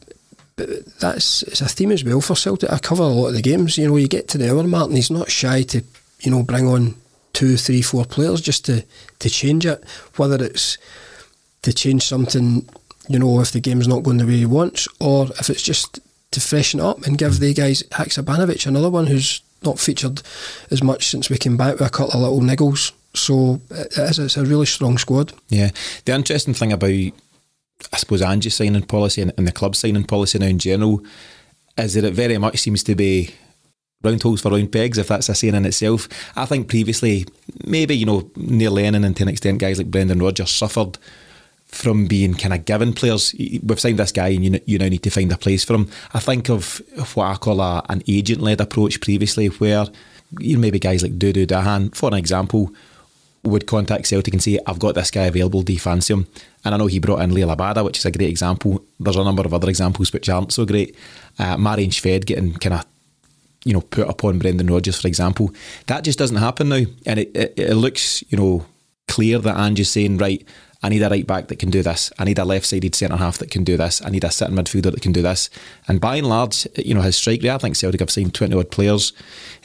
[0.57, 2.71] that's it's a theme as well for Celtic.
[2.71, 3.77] I cover a lot of the games.
[3.77, 5.83] You know, you get to the hour mark and he's not shy to,
[6.21, 6.95] you know, bring on
[7.33, 8.85] two, three, four players just to,
[9.19, 9.83] to change it.
[10.15, 10.77] Whether it's
[11.63, 12.67] to change something,
[13.09, 15.99] you know, if the game's not going the way he wants, or if it's just
[16.31, 20.21] to freshen up and give the guys Haksabanovic, another one who's not featured
[20.71, 22.91] as much since we came back with a couple of little niggles.
[23.13, 25.33] So it is, it's a really strong squad.
[25.49, 25.71] Yeah.
[26.05, 30.39] The interesting thing about, I suppose, Ange's signing policy and, and the club signing policy
[30.39, 31.01] now in general
[31.77, 33.33] is that it very much seems to be
[34.03, 36.07] round holes for round pegs, if that's a saying in itself.
[36.35, 37.25] I think previously,
[37.65, 40.97] maybe, you know, Neil Lennon and to an extent guys like Brendan Rodgers suffered
[41.65, 43.33] from being kind of given players.
[43.37, 45.89] We've signed this guy and you, you now need to find a place for him.
[46.13, 46.81] I think of
[47.15, 49.85] what I call a, an agent led approach previously, where
[50.39, 52.71] you know, maybe guys like Dudu Dahan, for an example,
[53.43, 56.27] would contact Celtic and say, I've got this guy available, do you fancy him?
[56.63, 58.83] And I know he brought in Liel Abada, which is a great example.
[58.99, 60.95] There's a number of other examples which aren't so great.
[61.37, 62.85] Uh, Marian Shved getting kind of
[63.65, 65.53] you know, put upon Brendan Rodgers, for example.
[65.87, 66.83] That just doesn't happen now.
[67.05, 68.65] And it, it, it looks, you know,
[69.07, 70.45] clear that Ange's saying, right,
[70.85, 72.13] I need a right back that can do this.
[72.19, 74.05] I need a left sided centre half that can do this.
[74.05, 75.49] I need a sitting midfielder that can do this.
[75.87, 78.55] And by and large, you know, his strike rate, I think Celtic have signed 20
[78.55, 79.11] odd players.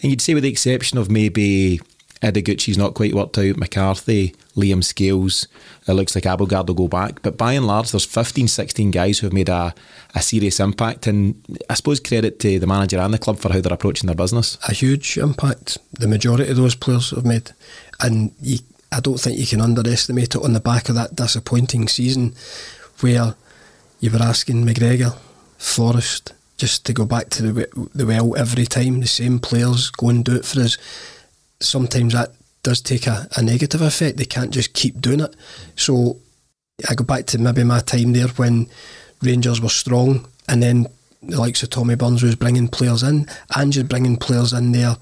[0.01, 1.79] And you'd say, with the exception of maybe
[2.23, 3.59] Ideguchi's not quite worked out.
[3.59, 5.47] McCarthy, Liam Scales.
[5.87, 7.21] It looks like Abildgaard will go back.
[7.21, 9.75] But by and large, there's 15, 16 guys who have made a,
[10.15, 11.07] a serious impact.
[11.07, 11.35] And
[11.69, 14.57] I suppose credit to the manager and the club for how they're approaching their business.
[14.69, 15.77] A huge impact.
[15.93, 17.53] The majority of those players have made.
[18.01, 18.59] And you,
[18.93, 22.35] I don't think you can underestimate it on the back of that disappointing season
[23.01, 23.35] where
[24.01, 25.17] you were asking McGregor,
[25.59, 30.09] Forrest, just to go back to the, the well every time, the same players go
[30.09, 30.77] and do it for us
[31.61, 34.17] sometimes that does take a, a negative effect.
[34.17, 35.35] They can't just keep doing it.
[35.77, 36.19] So
[36.89, 38.69] I go back to maybe my time there when
[39.23, 40.87] Rangers were strong and then
[41.23, 44.97] the likes of Tommy Burns was bringing players in and just bringing players in there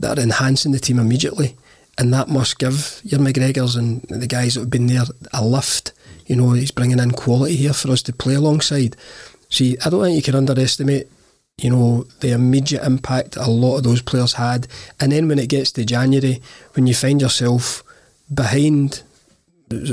[0.00, 1.56] that are enhancing the team immediately.
[1.96, 5.92] And that must give your McGregors and the guys that have been there a lift.
[6.26, 8.96] You know, he's bringing in quality here for us to play alongside.
[9.48, 11.08] See, I don't think you can underestimate
[11.58, 14.66] you know, the immediate impact a lot of those players had.
[15.00, 17.82] And then when it gets to January, when you find yourself
[18.32, 19.02] behind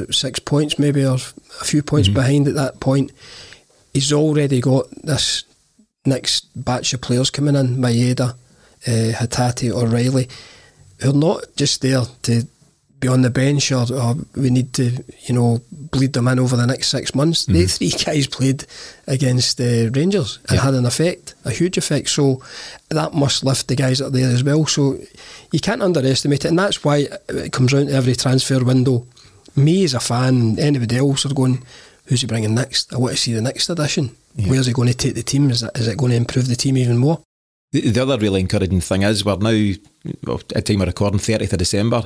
[0.09, 2.15] six points maybe or a few points mm-hmm.
[2.15, 3.11] behind at that point,
[3.93, 5.43] he's already got this
[6.05, 10.27] next batch of players coming in, Maeda, uh, Hatate, O'Riley,
[11.01, 12.47] who are not just there to
[13.01, 16.55] be on the bench or, or, we need to, you know, bleed them in over
[16.55, 17.43] the next six months.
[17.43, 17.53] Mm-hmm.
[17.53, 18.65] They three guys played
[19.07, 20.63] against the uh, Rangers and yeah.
[20.63, 22.09] had an effect, a huge effect.
[22.09, 22.41] So
[22.89, 24.67] that must lift the guys up there as well.
[24.67, 24.99] So
[25.51, 29.07] you can't underestimate it, and that's why it comes round to every transfer window.
[29.55, 31.61] Me as a fan, and anybody else are going,
[32.05, 32.93] who's he bringing next?
[32.93, 34.15] I want to see the next edition.
[34.35, 34.49] Yeah.
[34.49, 35.49] Where's he going to take the team?
[35.49, 37.19] Is it, is it going to improve the team even more?
[37.71, 39.73] The, the other really encouraging thing is we're now,
[40.25, 42.03] well, at time of recording, 30th of December,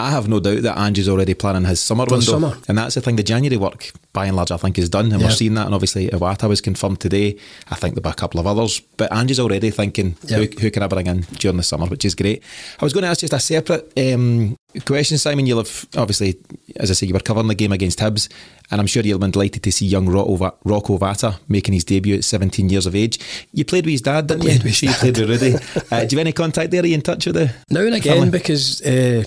[0.00, 2.20] I have no doubt that Ange's already planning his summer window.
[2.20, 2.56] Summer.
[2.68, 5.10] And that's the thing, the January work, by and large, I think is done.
[5.10, 5.26] And yeah.
[5.26, 5.66] we're seeing that.
[5.66, 7.36] And obviously, Iwata was confirmed today.
[7.68, 8.78] I think there'll be a couple of others.
[8.96, 10.38] But Ange's already thinking, yeah.
[10.38, 12.44] who, who, can I bring in during the summer, which is great.
[12.80, 14.56] I was going to ask just a separate um,
[14.86, 15.46] question, Simon.
[15.46, 16.38] You'll have, obviously,
[16.76, 18.28] as I say, you were covering the game against Hibs.
[18.70, 22.14] And I'm sure you'll have been delighted to see young Rocco Vata making his debut
[22.14, 23.18] at 17 years of age.
[23.52, 24.60] You played with his dad, didn't you?
[24.62, 25.54] With sure you played with Rudi.
[25.90, 26.84] Uh, do you have any contact there?
[26.84, 28.30] Are you in touch with the Now and again, family?
[28.30, 28.80] because...
[28.82, 29.24] Uh,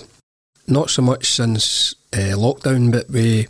[0.66, 3.48] not so much since uh, lockdown, but we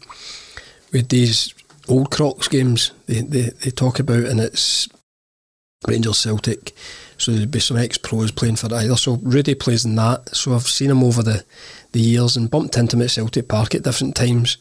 [0.93, 1.55] with these
[1.89, 4.89] old Crocs games they, they, they talk about, and it's
[5.87, 6.73] Rangers Celtic.
[7.19, 8.97] So there'd be some ex pros playing for either.
[8.97, 10.35] So Rudi plays in that.
[10.35, 11.45] So I've seen him over the,
[11.93, 14.57] the years and bumped into him at Celtic Park at different times.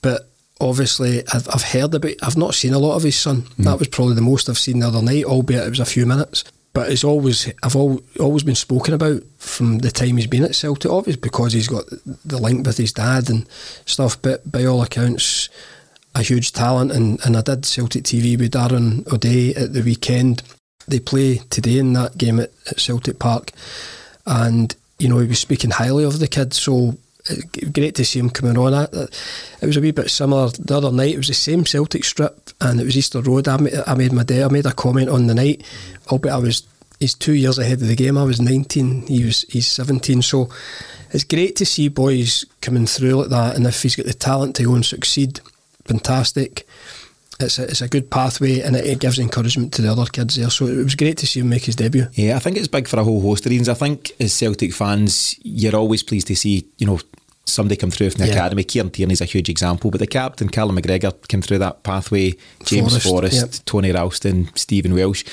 [0.00, 0.28] But
[0.60, 2.12] obviously, I've, I've heard about.
[2.22, 3.42] I've not seen a lot of his son.
[3.42, 3.64] Mm.
[3.64, 6.06] That was probably the most I've seen the other night, albeit it was a few
[6.06, 10.44] minutes but it's always I've al- always been spoken about from the time he's been
[10.44, 10.90] at Celtic.
[10.90, 11.84] Obviously, because he's got
[12.24, 13.48] the link with his dad and
[13.84, 14.20] stuff.
[14.20, 15.48] But by all accounts,
[16.14, 16.92] a huge talent.
[16.92, 20.42] And, and I did Celtic TV with Darren O'Dea at the weekend.
[20.86, 23.52] They play today in that game at, at Celtic Park,
[24.26, 26.54] and you know he was speaking highly of the kid.
[26.54, 26.96] So
[27.72, 28.74] great to see him coming on.
[28.74, 29.06] Uh,
[29.60, 31.14] it was a wee bit similar the other night.
[31.14, 33.48] It was the same Celtic strip, and it was Easter Road.
[33.48, 34.42] I made, I made my day.
[34.42, 35.62] I made a comment on the night,
[36.10, 36.62] albeit I was
[37.00, 38.18] he's two years ahead of the game.
[38.18, 40.22] I was 19, he was he's 17.
[40.22, 40.48] So
[41.10, 43.56] it's great to see boys coming through like that.
[43.56, 45.40] And if he's got the talent to go and succeed,
[45.84, 46.66] fantastic.
[47.40, 50.34] It's a, it's a good pathway and it, it gives encouragement to the other kids
[50.36, 50.50] there.
[50.50, 52.08] So it was great to see him make his debut.
[52.14, 53.68] Yeah, I think it's big for a whole host of reasons.
[53.68, 56.98] I think as Celtic fans, you're always pleased to see, you know,
[57.44, 58.34] somebody come through from the Yeah.
[58.34, 58.64] academy.
[58.64, 62.34] Kieran Tierney's a huge example, but the captain, Callum McGregor, came through that pathway.
[62.64, 63.64] James Forrest, Forrest, yep.
[63.64, 65.24] Tony Ralston, Stephen Welsh.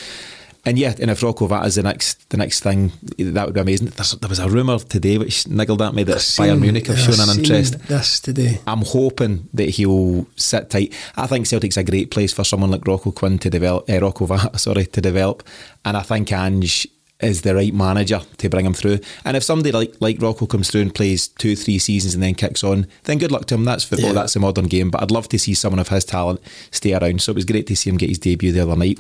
[0.66, 3.88] And yeah, and if Rocco Vata's the next the next thing, that would be amazing.
[3.90, 7.20] There's, there was a rumour today which niggled at me that Bayern Munich have shown
[7.20, 7.80] an seen interest.
[7.88, 8.60] This today.
[8.66, 10.94] I'm hoping that he'll sit tight.
[11.16, 14.26] I think Celtic's a great place for someone like Rocco Quinn to develop, uh, Rocco
[14.26, 15.44] Vata, sorry, to develop.
[15.84, 16.88] And I think Ange
[17.22, 19.00] is the right manager to bring him through.
[19.24, 22.34] And if somebody like like Rocco comes through and plays two, three seasons and then
[22.34, 23.66] kicks on, then good luck to him.
[23.66, 24.10] That's football.
[24.10, 24.14] Yeah.
[24.14, 24.90] That's the modern game.
[24.90, 27.22] But I'd love to see someone of his talent stay around.
[27.22, 29.00] So it was great to see him get his debut the other night.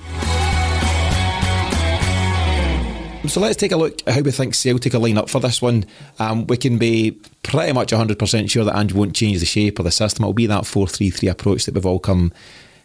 [3.27, 5.61] So let's take a look at how we think Celtic will line up for this
[5.61, 5.85] one.
[6.19, 7.11] Um, we can be
[7.43, 10.23] pretty much 100% sure that Ange won't change the shape or the system.
[10.23, 12.31] It'll be that 4 3 3 approach that we've all come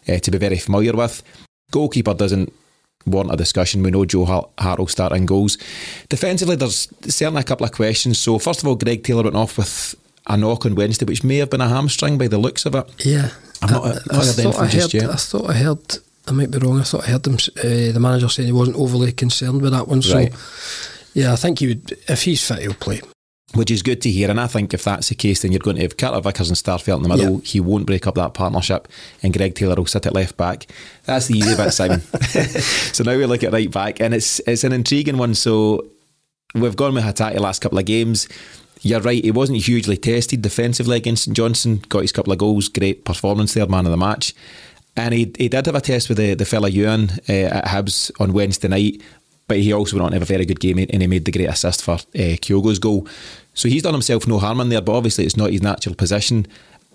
[0.07, 1.23] uh, to be very familiar with.
[1.71, 2.51] Goalkeeper doesn't
[3.05, 3.81] warrant a discussion.
[3.83, 5.57] We know Joe Har- Hart will start in goals.
[6.09, 8.19] Defensively, there's certainly a couple of questions.
[8.19, 9.95] So, first of all, Greg Taylor went off with
[10.27, 13.05] a knock on Wednesday, which may have been a hamstring by the looks of it.
[13.05, 13.29] Yeah.
[13.61, 15.09] I'm not- I, not I heard thought I just heard, yet.
[15.11, 17.99] I thought I heard, I might be wrong, I thought I heard them, uh, the
[17.99, 20.01] manager saying he wasn't overly concerned with that one.
[20.01, 20.33] So, Right.
[21.13, 23.01] yeah, I think he would, if he's fit, he'll play.
[23.53, 24.29] which is good to hear.
[24.29, 26.55] And I think if that's the case, then you're going to have Carter Vickers and
[26.57, 27.33] Starfelt in the middle.
[27.35, 27.41] Yeah.
[27.43, 28.87] He won't break up that partnership,
[29.21, 30.67] and Greg Taylor will sit at left back.
[31.03, 31.99] That's the easy bit, Simon.
[32.93, 35.35] so now we look at right back, and it's it's an intriguing one.
[35.35, 35.85] So
[36.55, 38.29] we've gone with Hatate last couple of games.
[38.83, 42.69] You're right, he wasn't hugely tested defensively against St Johnstone, got his couple of goals,
[42.69, 44.33] great performance there, man of the match.
[45.01, 48.11] And he, he did have a test with the, the fella Youan uh, at Hibs
[48.19, 49.01] on Wednesday night,
[49.47, 51.31] but he also went on to have a very good game and he made the
[51.31, 53.07] great assist for uh, Kyogo's goal.
[53.55, 56.45] So he's done himself no harm in there, but obviously it's not his natural position.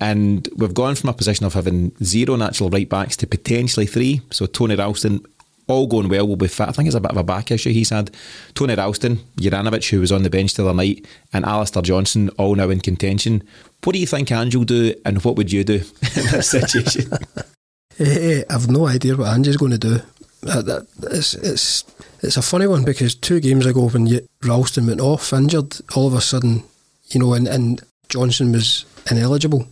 [0.01, 4.21] And we've gone from a position of having zero natural right backs to potentially three.
[4.31, 5.27] So Tony Ralston,
[5.67, 6.69] all going well, will be fit.
[6.69, 8.13] I think it's a bit of a back issue he's had.
[8.55, 12.55] Tony Ralston, Juranovic, who was on the bench the other night, and Alistair Johnston, all
[12.55, 13.43] now in contention.
[13.83, 15.75] What do you think Ange will do, and what would you do
[16.17, 17.11] in this situation?
[17.99, 20.01] Eh, I've no idea what Ange's going to do.
[20.47, 21.85] Uh, that, it's, it's,
[22.23, 26.07] it's a funny one because two games ago when you, Ralston went off injured, all
[26.07, 26.63] of a sudden,
[27.09, 29.67] you know, and, and Johnston was ineligible,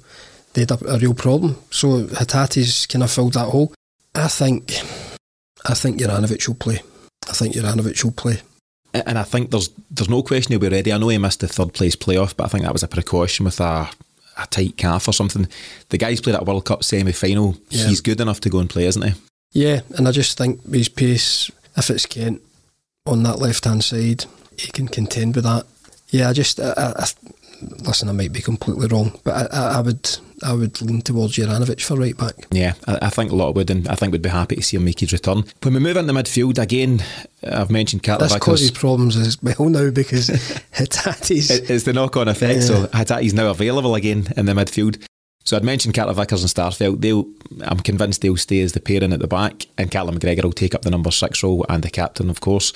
[0.55, 1.57] they had a, a real problem.
[1.71, 3.73] So Hatate's kind of filled that hole.
[4.15, 4.73] I think,
[5.67, 6.81] I think Juranovic will play.
[7.29, 8.41] I think Juranovic will play.
[8.95, 10.93] and I think there's there's no question he'll be ready.
[10.93, 13.45] I know he missed the third place playoff, but I think that was a precaution
[13.45, 13.91] with a
[14.37, 15.49] a tight calf or something.
[15.91, 17.57] The guy's played at a World Cup semi final.
[17.71, 17.87] Yeah.
[17.87, 19.13] He's good enough to go and play, isn't he?
[19.53, 22.43] Yeah, and I just think his pace, if it's Kent
[23.07, 24.25] on that left hand side,
[24.59, 25.67] he can contend with that.
[26.09, 27.07] Yeah, I just, I, I, I,
[27.83, 31.35] listen, I might be completely wrong, but I, I, I would, I would lean towards
[31.37, 32.35] Juranovic for right back.
[32.51, 34.77] Yeah, I, I think a lot would, and I think we'd be happy to see
[34.77, 35.45] him make his return.
[35.63, 37.03] When we move into midfield again,
[37.47, 40.29] I've mentioned Carter This causes problems as well now because
[40.73, 41.51] Hatate's.
[41.51, 42.63] It- It's the knock-on effect.
[42.65, 45.01] So Hatate's now available again in the midfield.
[45.45, 47.01] So I'd mentioned Carter Vickers and Starfelt.
[47.03, 47.27] They'll,
[47.63, 50.75] I'm convinced they'll stay as the pairing at the back, and Callum McGregor will take
[50.75, 52.73] up the number six role and the captain, of course.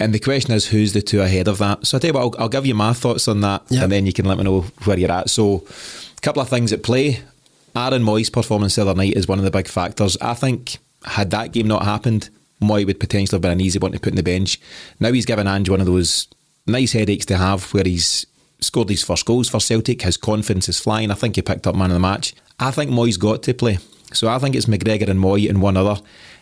[0.00, 1.84] And the question is, who's the two ahead of that?
[1.84, 3.82] So I tell you what, I'll, I'll give you my thoughts on that, Yeah.
[3.82, 5.28] and then you can let me know where you're at.
[5.28, 5.64] So,
[6.18, 7.20] a couple of things at play.
[7.74, 10.16] Aaron Mooy's performance the other night is one of the big factors.
[10.20, 12.28] I think had that game not happened,
[12.60, 14.60] Mooy would potentially have been an easy one to put in the bench.
[14.98, 16.26] Now he's given Ange one of those
[16.66, 18.26] nice headaches to have where he's
[18.60, 20.02] scored his first goals for Celtic.
[20.02, 21.10] His confidence is flying.
[21.10, 22.34] I think he picked up man of the match.
[22.58, 23.78] I think Mooy's got to play.
[24.12, 26.00] So I think it's McGregor and Mooy and one other.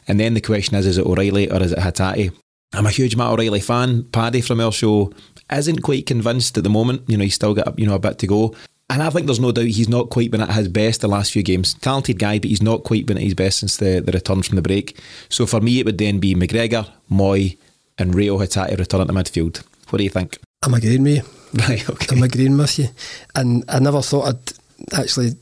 [0.09, 2.33] And then the question is, is it O'Riley or is it Hatate?
[2.73, 4.05] I'm a huge Matt O'Riley fan.
[4.05, 5.13] Paddy from our show
[5.53, 7.03] isn't quite convinced at the moment.
[7.09, 8.55] You know, he's still got you know a bit to go.
[8.89, 11.33] And I think there's no doubt he's not quite been at his best the last
[11.33, 11.75] few games.
[11.75, 14.57] Talented guy, but he's not quite been at his best since the, the return from
[14.57, 15.01] the break.
[15.29, 17.57] So for me, it would then be McGregor, Mooy,
[17.99, 19.63] and Reo Hatate returning to midfield.
[19.91, 20.39] What do you think?
[20.63, 21.23] I'm agreeing with you.
[21.69, 22.15] Right, okay.
[22.15, 22.89] I'm agreeing with you.
[23.35, 25.37] And I never thought I'd actually,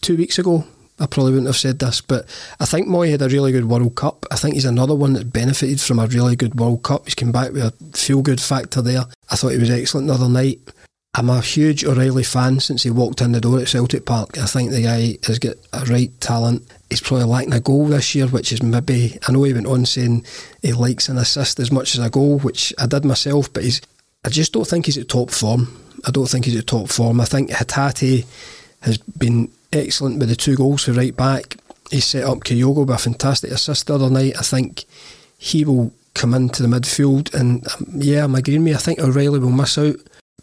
[0.00, 0.64] two weeks ago,
[1.00, 2.26] I probably wouldn't have said this, but
[2.60, 4.26] I think Mooy had a really good World Cup.
[4.30, 7.04] I think he's another one that benefited from a really good World Cup.
[7.04, 9.04] He's come back with a feel good factor there.
[9.30, 10.60] I thought he was excellent the other night.
[11.18, 14.36] I'm a huge O'Riley fan since he walked in the door at Celtic Park.
[14.36, 16.62] I think the guy has got a right talent.
[16.90, 19.86] He's probably lacking a goal this year, which is maybe, I know he went on
[19.86, 20.26] saying
[20.60, 23.80] he likes an assist as much as a goal, which I did myself, but he's,
[24.26, 25.80] I just don't think he's at top form.
[26.06, 27.18] I don't think he's at top form.
[27.22, 28.26] I think Hatate
[28.82, 31.56] has been excellent with the two goals for right back.
[31.90, 34.34] He set up Kyogo with a fantastic assist the other night.
[34.38, 34.84] I think
[35.38, 37.32] he will come into the midfield.
[37.32, 38.74] And um, yeah, I'm agreeing with you.
[38.74, 39.96] I think O'Riley will miss out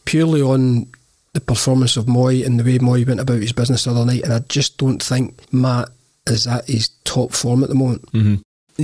[0.06, 0.88] purely on
[1.34, 4.24] the performance of Mooy and the way Mooy went about his business the other night.
[4.24, 5.90] And I just don't think Matt
[6.28, 8.04] is at his top form at the moment.
[8.12, 8.36] Mm-hmm.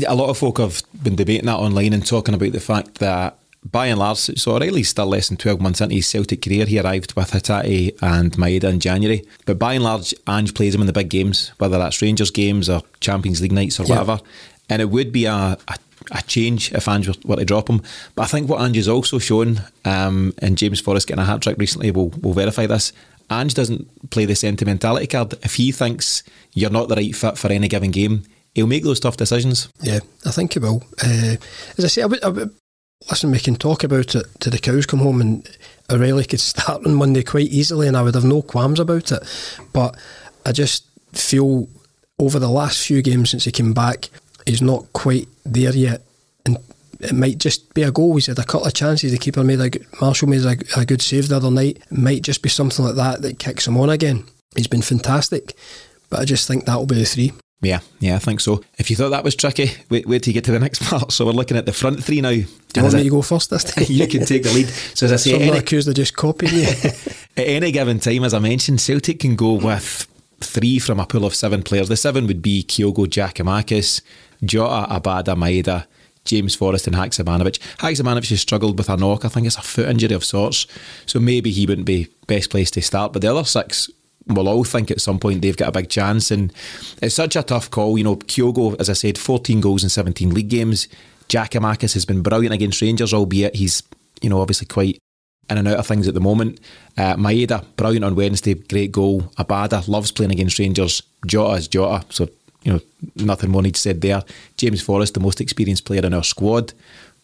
[0.08, 3.38] A lot of folk have been debating that online and talking about the fact that
[3.64, 6.66] by and large, so O'Riley's still less than 12 months into his Celtic career.
[6.66, 9.26] He arrived with Hatate and Maeda in January.
[9.46, 12.70] But by and large, Ange plays him in the big games, whether that's Rangers games
[12.70, 13.96] or Champions League nights or yeah.
[13.96, 14.22] whatever.
[14.70, 15.78] And it would be a, a,
[16.12, 17.82] a, change if Ange were to drop him.
[18.16, 21.42] But I think what Ange has also shown, um, and James Forrest getting a hat
[21.42, 22.94] trick recently will, will verify this,
[23.32, 25.34] Ange doesn't play the sentimentality card.
[25.44, 28.24] If he thinks you're not the right fit for any given game,
[28.56, 29.70] he'll make those tough decisions.
[29.82, 30.84] Yeah, I think he will.
[31.04, 31.36] Uh,
[31.78, 32.52] as I say, I would,
[33.10, 35.48] listen, we can talk about it till the cows come home, and
[35.90, 39.24] O'Riley could start on Monday quite easily, and I would have no qualms about it.
[39.74, 39.96] But
[40.46, 41.68] I just feel
[42.18, 44.10] over the last few games since he came back,
[44.50, 46.02] he's not quite there yet,
[46.46, 46.58] and
[47.00, 48.16] it might just be a goal.
[48.16, 49.12] He's had a couple of chances.
[49.12, 49.72] The keeper made a
[50.02, 51.78] Marshall made a, a good save the other night.
[51.92, 54.26] It might just be something like that that kicks him on again.
[54.56, 55.56] He's been fantastic,
[56.10, 57.34] but I just think that will be the three.
[57.62, 58.64] Yeah, yeah, I think so.
[58.78, 61.12] If you thought that was tricky, wait, wait till you get to the next part.
[61.12, 62.30] So we're looking at the front three now.
[62.30, 63.86] Do you want me to go first this time?
[63.90, 64.68] you can take the lead.
[64.68, 66.64] So as I say, any, accused of just copying you.
[66.64, 66.98] at
[67.38, 70.08] any given time, as I mentioned, Celtic can go with
[70.42, 71.90] three from a pool of seven players.
[71.90, 74.02] The seven would be Kyogo Giakoumakis,
[74.44, 75.86] Jota, Abada, Maeda,
[76.26, 77.60] James Forrest and Haksabanovic.
[77.78, 79.26] Haksabanovic has struggled with a knock.
[79.26, 80.68] I think it's a foot injury of sorts.
[81.06, 83.14] So maybe he wouldn't be best place to start.
[83.14, 83.90] But the other six
[84.28, 86.32] will all think at some point they've got a big chance.
[86.32, 86.54] And
[87.02, 87.98] it's such a tough call.
[87.98, 90.88] You know, Kyogo, as I said, 14 goals in 17 league games.
[91.30, 93.84] Giakoumakis has been brilliant against Rangers, albeit he's,
[94.22, 95.00] you know, obviously quite
[95.50, 96.60] in and out of things at the moment.
[96.98, 99.22] Uh, Maeda, brilliant on Wednesday, great goal.
[99.38, 101.02] Abada loves playing against Rangers.
[101.26, 102.30] Jota is Jota, so
[102.64, 102.82] you know
[103.16, 104.24] nothing more needs said there.
[104.58, 106.74] James Forrest, the most experienced player in our squad.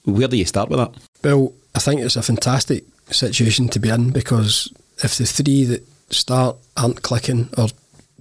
[0.04, 0.94] Where do you start with that?
[1.24, 4.72] Well, I think it's a fantastic situation to be in because
[5.04, 7.68] if the three that start aren't clicking or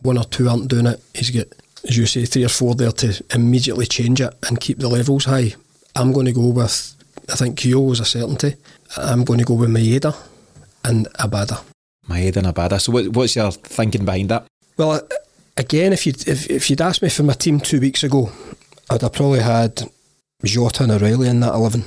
[0.02, 1.46] one or two aren't doing it, he's got,
[1.88, 5.24] as you say, three or four there to immediately change it and keep the levels
[5.26, 5.54] high.
[5.96, 6.94] I'm going to go with,
[7.30, 8.56] I think Kyo was a certainty.
[8.96, 10.16] I'm going to go with Maeda
[10.84, 11.62] and Abada.
[12.08, 12.80] Maeda and Abada.
[12.80, 14.46] So what, what's your thinking behind that?
[14.76, 15.00] Well,
[15.56, 18.30] again, if you'd, if, if you'd asked me for my team two weeks ago,
[18.90, 19.82] I'd have probably had
[20.44, 21.84] Jota and O'Riley in that 11.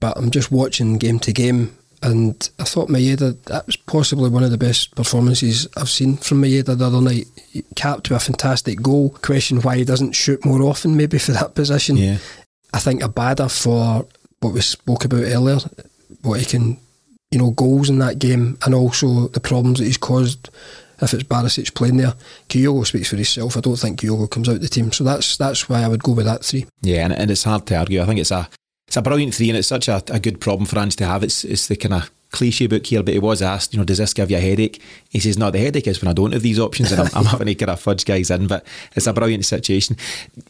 [0.00, 4.44] But I'm just watching game to game and I thought Maeda, that was possibly one
[4.44, 7.26] of the best performances I've seen from Maeda the other night.
[7.76, 9.08] Capped to a fantastic goal.
[9.22, 11.96] Question why he doesn't shoot more often, maybe for that position.
[11.96, 12.18] Yeah.
[12.74, 14.06] I think Abada for
[14.40, 15.58] what we spoke about earlier,
[16.24, 16.78] what he can,
[17.30, 20.50] you know, goals in that game and also the problems that he's caused
[21.00, 22.14] if it's Barisic playing there.
[22.48, 23.56] Kyogo speaks for himself.
[23.56, 24.92] I don't think Kyogo comes out the team.
[24.92, 26.66] So that's that's why I would go with that three.
[26.82, 28.02] Yeah, and, and it's hard to argue.
[28.02, 28.48] I think it's a
[28.86, 31.22] it's a brilliant three, and it's such a, a good problem for Ange to have.
[31.22, 33.98] It's it's the kind of cliche book here, but he was asked, you know, does
[33.98, 34.82] this give you a headache?
[35.08, 37.24] He says, no, the headache is when I don't have these options and I'm, I'm
[37.32, 38.66] having to kind of fudge guys in, but
[38.96, 39.96] it's a brilliant situation.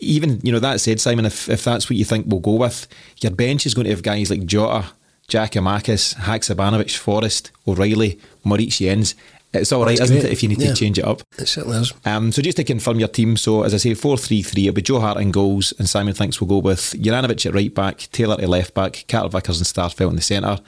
[0.00, 2.88] Even, you know, that said, Simon, if, if that's what you think we'll go with,
[3.20, 4.86] your bench is going to have guys like Jota,
[5.28, 9.14] Giakoumakis, Haksabanovic, Forrest, O'Riley, Moritz Jenz.
[9.54, 10.70] It's all right, isn't it, if you need yeah.
[10.70, 11.22] to change it up?
[11.38, 11.92] It certainly is.
[12.04, 14.74] Um, so just to confirm your team, so as I say, 4 3 3, it'll
[14.74, 18.08] be Joe Hart in goals, and Simon thinks we'll go with Juranovic at right back,
[18.10, 20.58] Taylor at left back, Carter Vickers and Starfelt in the centre.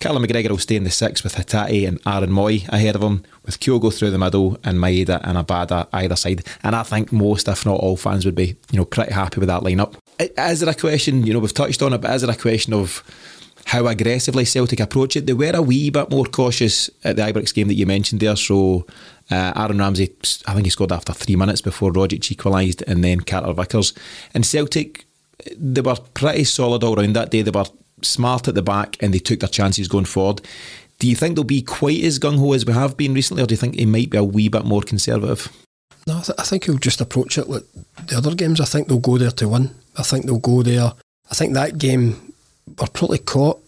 [0.00, 3.24] Callum McGregor will stay in the six with Hatate and Aaron Mooy ahead of him,
[3.42, 6.46] with Kyogo through the middle and Maeda and Abada either side.
[6.62, 9.48] And I think most, if not all, fans would be you know pretty happy with
[9.48, 9.94] that lineup.
[10.18, 12.74] Is there a question, you know, we've touched on it, but is there a question
[12.74, 13.02] of
[13.66, 15.26] how aggressively Celtic approach it.
[15.26, 18.36] They were a wee bit more cautious at the Ibrox game that you mentioned there.
[18.36, 18.86] So
[19.28, 20.14] uh, Aaron Ramsey,
[20.46, 23.92] I think he scored after three minutes before Rogic equalised, and then Carter Vickers.
[24.34, 25.04] And Celtic,
[25.58, 27.42] they were pretty solid all round that day.
[27.42, 27.64] They were
[28.02, 30.42] smart at the back, and they took their chances going forward.
[31.00, 33.46] Do you think they'll be quite as gung ho as we have been recently, or
[33.46, 35.52] do you think they might be a wee bit more conservative?
[36.06, 37.64] No, I, th- I think he'll just approach it like
[38.06, 38.60] the other games.
[38.60, 39.74] I think they'll go there to win.
[39.96, 40.92] I think they'll go there.
[41.28, 42.34] I think that game
[42.66, 43.62] we're probably caught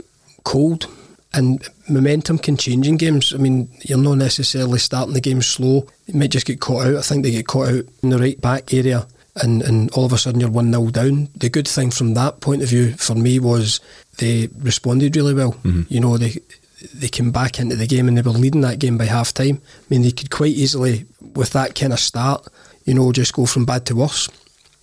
[0.44, 0.86] cold
[1.32, 3.34] and momentum can change in games.
[3.34, 5.86] I mean, you're not necessarily starting the game slow.
[6.06, 6.96] You might just get caught out.
[6.96, 10.12] I think they get caught out in the right back area and, and all of
[10.12, 11.28] a sudden you're 1 0 down.
[11.36, 13.80] The good thing from that point of view for me was
[14.18, 15.52] they responded really well.
[15.52, 15.82] Mm-hmm.
[15.88, 16.34] You know, they
[16.94, 19.60] they came back into the game and they were leading that game by half time.
[19.60, 22.46] I mean, they could quite easily, with that kind of start,
[22.84, 24.28] you know, just go from bad to worse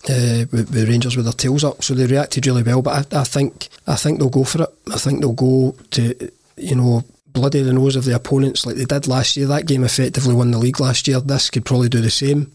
[0.09, 1.83] uh, with, Rangers with their tails up.
[1.83, 2.81] So they reacted really well.
[2.81, 4.69] But I, I, think I think they'll go for it.
[4.91, 7.03] I think they'll go to you know
[7.33, 9.47] bloody the nose of the opponents like they did last year.
[9.47, 11.19] That game effectively won the league last year.
[11.19, 12.51] This could probably do the same.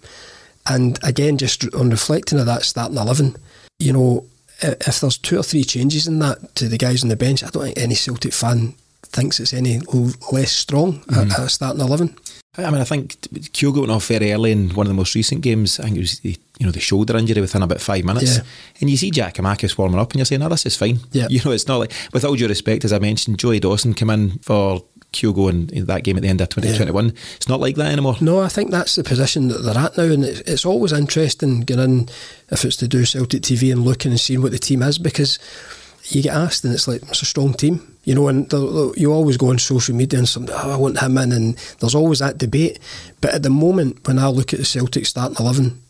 [0.66, 3.36] And again, just on reflecting of that starting eleven,
[3.78, 4.26] you know,
[4.62, 7.48] if there's two or three changes in that to the guys on the bench, I
[7.48, 9.80] don't think any Celtic fan thinks it's any
[10.32, 11.30] less strong mm-hmm.
[11.30, 12.16] at, at starting eleven.
[12.58, 13.20] I mean, I think
[13.52, 15.78] Kyogo went off very early in one of the most recent games.
[15.78, 18.42] I think it was the, you know the shoulder injury within about five minutes, yeah.
[18.80, 21.26] and you see Giakoumakis warming up, and you're saying, "No, this is fine." Yeah.
[21.30, 24.10] You know, it's not like with all due respect, as I mentioned, Joey Dawson came
[24.10, 24.82] in for
[25.12, 27.06] Kyogo in, in that game at the end of 2021.
[27.06, 27.12] Yeah.
[27.36, 28.16] It's not like that anymore.
[28.20, 31.60] No, I think that's the position that they're at now, and it's, it's always interesting
[31.60, 32.08] getting in
[32.50, 35.38] if it's to do Celtic TV and looking and seeing what the team is because
[36.10, 38.50] you get asked, and it's like it's a strong team you know, and
[38.96, 41.94] you always go on social media and somebody, oh, I want him in, and there's
[41.94, 42.78] always that debate.
[43.20, 45.80] But at the moment, when I look at the Celtic starting 11,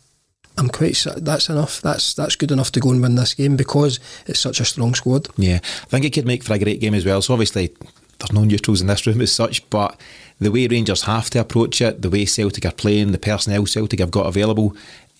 [0.57, 1.81] I'm quite that's enough.
[1.81, 4.93] That's that's good enough to go and win this game because it's such a strong
[4.93, 5.29] squad.
[5.37, 7.21] Yeah, I think it could make for a great game as well.
[7.21, 7.73] So obviously,
[8.19, 9.97] there's no neutrals in this room as such, but
[10.39, 13.99] the way Rangers have to approach it, the way Celtic are playing, the personnel Celtic
[13.99, 14.75] have got available,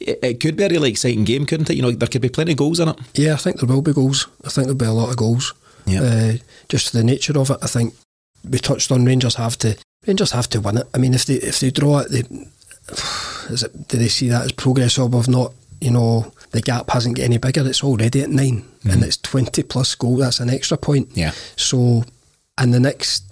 [0.08, 1.76] it, it could be a really exciting game, couldn't it?
[1.76, 2.98] You know, there could be plenty of goals in it.
[3.14, 4.28] Yeah, I think there will be goals.
[4.46, 5.54] I think there'll be a lot of goals.
[5.86, 6.02] Yeah.
[6.02, 6.34] Uh,
[6.70, 7.94] just the nature of it, I think
[8.50, 9.78] we touched on Rangers have to
[10.08, 10.88] Rangers have to win it.
[10.94, 12.20] I mean, if they if they draw it, they
[13.50, 16.90] is it do they see that as progress or of not you know the gap
[16.90, 17.68] hasn't get any bigger.
[17.68, 18.90] It's already at 9 mm-hmm.
[18.90, 20.18] and it's twenty plus goal.
[20.18, 21.10] That's an extra point.
[21.14, 21.32] Yeah.
[21.56, 22.04] So
[22.58, 23.24] and the next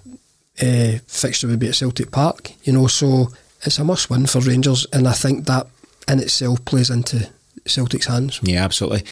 [0.62, 2.52] uh, fixture would be at Celtic Park.
[2.64, 3.30] You know, so
[3.64, 5.68] it's a must win for Rangers, and I think that
[6.08, 7.30] in itself plays into
[7.66, 8.40] Celtic's hands.
[8.44, 9.04] Yeah, absolutely.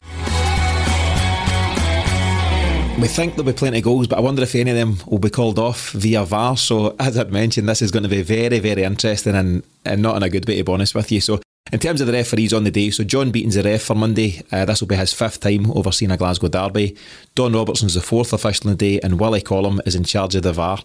[3.00, 5.20] We think there'll be plenty of goals, but I wonder if any of them will
[5.20, 6.58] be called off via VAR.
[6.58, 10.16] So, as I'd mentioned, this is going to be very, very interesting and, and not
[10.16, 11.22] in a good way, to be honest with you.
[11.22, 11.40] So,
[11.72, 14.42] in terms of the referees on the day, so John Beaton's the ref for Monday.
[14.52, 16.96] Uh, this will be his fifth time overseeing a Glasgow derby.
[17.36, 20.42] Don Robertson's the fourth official on the day, and Willie Collum is in charge of
[20.42, 20.80] the VAR.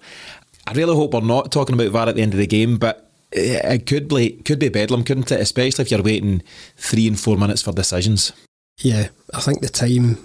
[0.66, 3.10] I really hope we're not talking about VAR at the end of the game, but
[3.32, 5.40] it could be could be bedlam, couldn't it?
[5.40, 6.42] Especially if you're waiting
[6.76, 8.32] three and four minutes for decisions.
[8.78, 10.18] Yeah, I think the time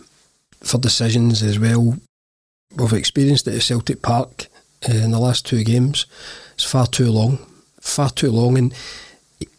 [0.61, 1.97] for decisions as well.
[2.75, 4.47] We've experienced it at Celtic Park
[4.87, 6.05] uh, in the last two games.
[6.53, 7.39] It's far too long,
[7.79, 8.73] far too long, and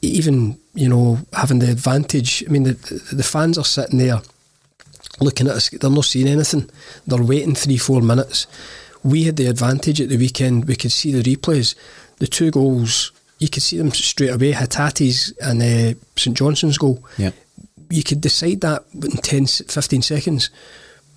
[0.02, 2.44] even you know having the advantage.
[2.46, 2.74] I mean, the
[3.12, 4.20] the fans are sitting there
[5.20, 5.70] looking at us.
[5.70, 6.70] They're not seeing anything.
[7.06, 8.46] They're waiting three, four minutes.
[9.02, 10.66] We had the advantage at the weekend.
[10.66, 11.74] We could see the replays.
[12.18, 14.52] The two goals, you could see them straight away.
[14.52, 17.04] Hatate's and uh, St Johnstone's goal.
[17.16, 17.30] Yeah.
[17.90, 20.50] You could decide that in 10, 15 seconds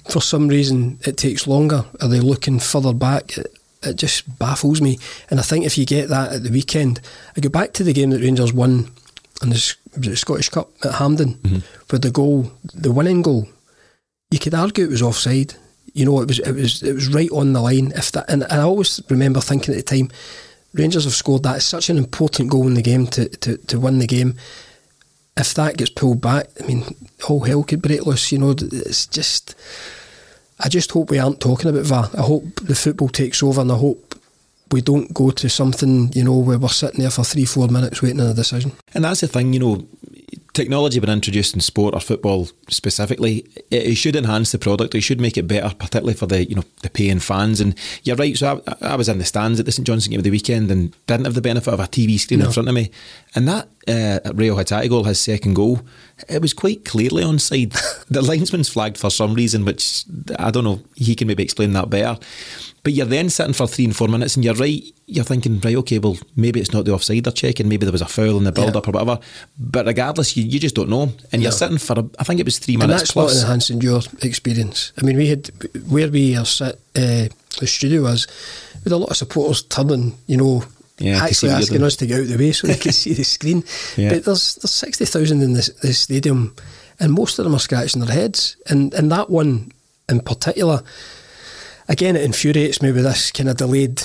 [0.09, 1.85] for some reason it takes longer?
[2.01, 3.37] Are they looking further back?
[3.37, 3.53] It,
[3.83, 4.99] it just baffles me.
[5.29, 7.01] And I think if you get that at the weekend,
[7.35, 8.91] I go back to the game that Rangers won
[9.41, 11.59] in the, the Scottish Cup at Hampden, mm-hmm.
[11.89, 13.47] where the goal, the winning goal,
[14.29, 15.55] you could argue it was offside.
[15.93, 17.91] You know, it was it was it was right on the line.
[17.95, 20.09] If that, and I always remember thinking at the time,
[20.73, 21.57] Rangers have scored that.
[21.57, 24.35] It's such an important goal in the game to, to, to win the game.
[25.37, 26.83] If that gets pulled back, I mean,
[27.27, 28.31] all hell could break loose.
[28.31, 29.55] You know, it's just
[30.63, 32.09] I just hope we aren't talking about VAR.
[32.17, 34.15] I hope the football takes over and I hope
[34.71, 38.01] we don't go to something, you know, where we're sitting there for three, four minutes
[38.01, 38.73] waiting on a decision.
[38.93, 39.87] And that's the thing, you know,
[40.53, 44.95] technology been introduced in sport or football specifically, it, it, should enhance the product.
[44.95, 47.61] It should make it better, particularly for the you know the paying fans.
[47.61, 48.37] And you're right.
[48.37, 50.71] So I, I was in the stands at the St Johnstone game of the weekend
[50.71, 52.47] and didn't have the benefit of a TV screen no.
[52.47, 52.91] in front of me.
[53.35, 55.81] And that uh, Reo Hatate goal, his second goal,
[56.29, 57.75] it was quite clearly onside.
[58.09, 60.05] the linesman's flagged for some reason, which
[60.37, 60.81] I don't know.
[60.95, 62.19] He can maybe explain that better.
[62.83, 64.83] But you're then sitting for three and four minutes, and you're right.
[65.05, 67.69] You're thinking, right, okay, well, maybe it's not the offside they're checking.
[67.69, 68.89] Maybe there was a foul in the build up yeah.
[68.89, 69.19] or whatever.
[69.59, 72.09] But regardless, you, you just don't know, and you're sitting for.
[72.17, 72.91] I think it was three minutes.
[72.91, 73.35] And that's plus.
[73.35, 74.93] not enhancing your experience.
[74.97, 75.47] I mean, we had
[75.89, 76.75] where we are sit.
[76.95, 77.27] Uh,
[77.59, 78.27] the studio was
[78.83, 80.63] with a lot of supporters turning, you know,
[81.01, 83.23] yeah, actually asking us to get out of the way so they can see the
[83.23, 83.63] screen.
[83.97, 84.09] Yeah.
[84.09, 86.55] But there's there's sixty thousand in the, the stadium,
[86.99, 88.57] and most of them are scratching their heads.
[88.69, 89.71] And and that one
[90.09, 90.83] in particular,
[91.87, 94.01] again, it infuriates me with this kind of delayed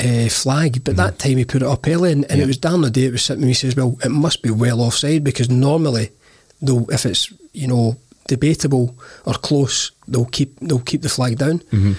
[0.00, 0.84] uh, flag.
[0.84, 0.96] But mm-hmm.
[0.96, 2.44] that time he put it up early, and, and yeah.
[2.44, 3.46] it was down the day it was sitting.
[3.46, 6.10] He says, "Well, it must be well offside because normally,
[6.62, 7.96] though, if it's you know
[8.28, 11.92] debatable or close, they'll keep they'll keep the flag down." Mm-hmm.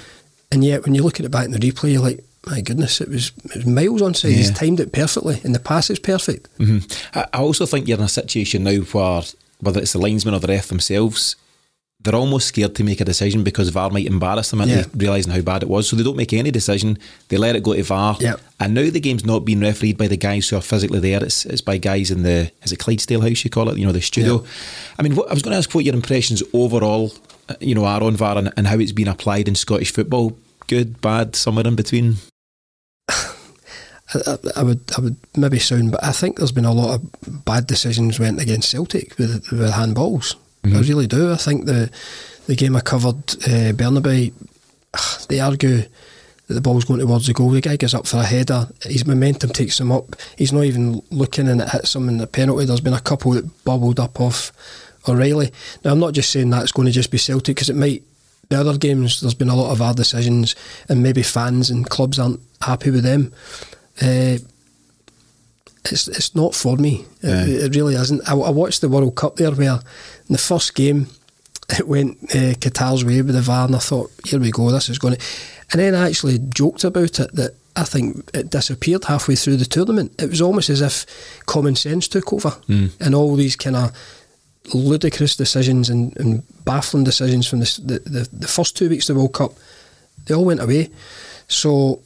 [0.52, 3.02] And yet, when you look at it back in the replay, you're like, my goodness,
[3.02, 4.32] it was, it was miles on side.
[4.32, 4.38] Yeah.
[4.38, 6.50] He's timed it perfectly, and the pass is perfect.
[6.58, 7.20] Mm-hmm.
[7.20, 9.24] I, I also think you're in a situation now where
[9.60, 11.36] whether it's the linesman or the ref themselves,
[12.00, 14.86] they're almost scared to make a decision because VAR might embarrass them into yeah.
[14.96, 15.88] realising how bad it was.
[15.88, 16.98] So they don't make any decision.
[17.30, 18.18] They let it go to VAR.
[18.20, 18.42] Yep.
[18.60, 21.24] And now the game's not being refereed by the guys who are physically there.
[21.24, 23.78] It's, it's by guys in the, is it Clydesdale House you call it?
[23.78, 24.38] You know, the studio.
[24.38, 24.46] Yep.
[24.98, 27.14] I mean, what, I was going to ask what your impressions overall,
[27.50, 30.36] uh, you know, are on VAR and, and how it's been applied in Scottish football.
[30.66, 32.16] Good, bad, somewhere in between?
[34.14, 37.46] I, I, would I would maybe sound, but I think there's been a lot of
[37.46, 40.36] bad decisions went against Celtic with, with handballs.
[40.64, 40.78] Mm-hmm.
[40.78, 41.32] I really do.
[41.32, 41.90] I think the
[42.48, 44.34] the game I covered, uh, Bernabei,
[45.30, 45.84] they argue
[46.48, 47.50] that the ball's going towards the goal.
[47.50, 50.16] The guy gets up for a header, his momentum takes him up.
[50.38, 52.66] He's not even looking and it hits him in the penalty.
[52.66, 54.52] There's been a couple that bubbled up off
[55.08, 55.52] O'Riley.
[55.84, 58.04] Now, I'm not just saying that's going to just be Celtic because it might.
[58.50, 60.58] The other games, there's been a lot of our decisions,
[60.90, 63.32] and maybe fans and clubs aren't happy with them.
[64.02, 64.38] Uh,
[65.86, 67.06] it's it's not for me.
[67.22, 68.28] It, it really isn't.
[68.28, 71.08] I, I, watched the World Cup there where in the first game
[71.70, 74.90] it went uh, Qatar's way with the VAR, and I thought, here we go, this
[74.90, 75.22] is going to.
[75.72, 79.66] And then I actually joked about it that I think it disappeared halfway through the
[79.66, 80.22] tournament.
[80.22, 81.06] It was almost as if
[81.46, 82.92] common sense took over, mm.
[83.00, 83.92] and all these kind of
[84.74, 89.20] ludicrous decisions and, and baffling decisions from the, the, the first two weeks of the
[89.20, 89.54] World Cup,
[90.26, 90.90] they all went away.
[91.48, 92.02] So,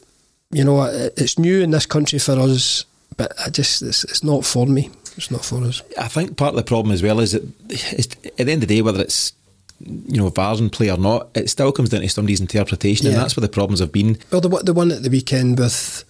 [0.52, 0.84] you know,
[1.18, 2.86] it's new in this country for us
[3.18, 4.90] but I just it's, it's not for me.
[5.18, 5.82] It's not for us.
[5.98, 8.76] I think part of the problem as well is that at the end of the
[8.76, 9.34] day, whether it's
[9.80, 13.14] you know VARs in play or not, it still comes down to somebody's interpretation, yeah.
[13.14, 14.18] and that's where the problems have been.
[14.32, 16.04] Well, the the one at the weekend with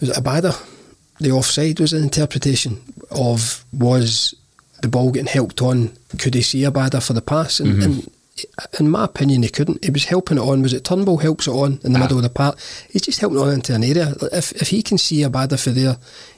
[0.00, 0.56] was it Abada,
[1.18, 4.34] the offside was an interpretation of was
[4.82, 5.96] the ball getting helped on.
[6.18, 7.58] Could he see Abada for the pass?
[7.58, 7.82] And, mm-hmm.
[7.82, 8.12] and
[8.78, 9.84] in my opinion, he couldn't.
[9.84, 10.62] He was helping it on.
[10.62, 12.02] Was it Turnbull helps it on in the ah.
[12.02, 12.58] middle of the park?
[12.90, 14.14] He's just helping on into an area.
[14.32, 15.96] If if he can see Abada for there,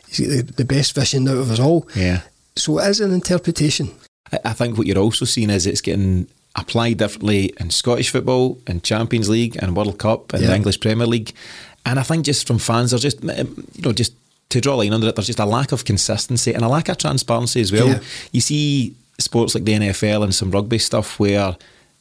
[0.09, 1.89] he's got the, the best vision out of us all.
[1.95, 2.23] Yeah.
[2.57, 3.91] So it is an interpretation.
[4.33, 8.59] I, I think what you're also seeing is it's getting applied differently in Scottish football,
[8.67, 10.49] in Champions League, and World Cup, and yeah.
[10.49, 11.33] the English Premier League.
[11.87, 14.15] And I think just from fans, there's just you know just
[14.51, 16.89] to draw a line under it, there's just a lack of consistency and a lack
[16.89, 17.89] of transparency as well.
[17.89, 18.01] Yeah.
[18.33, 21.57] You see sports like the NFL and some rugby stuff where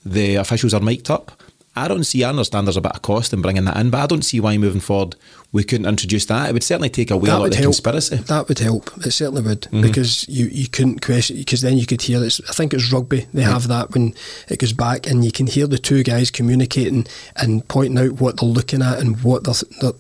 [0.05, 1.31] the officials are mic'd up.
[1.75, 4.01] I don't see, I understand there's a bit of cost in bringing that in, but
[4.01, 5.15] I don't see why moving forward
[5.51, 6.49] we couldn't introduce that.
[6.49, 7.67] It would certainly take away that a lot of the help.
[7.67, 8.17] conspiracy.
[8.17, 8.91] That would help.
[9.05, 9.81] It certainly would mm-hmm.
[9.81, 12.39] because you, you couldn't question because then you could hear it's.
[12.49, 13.27] I think it's rugby.
[13.33, 14.13] They have that when
[14.47, 18.39] it goes back and you can hear the two guys communicating and pointing out what
[18.39, 19.43] they're looking at and what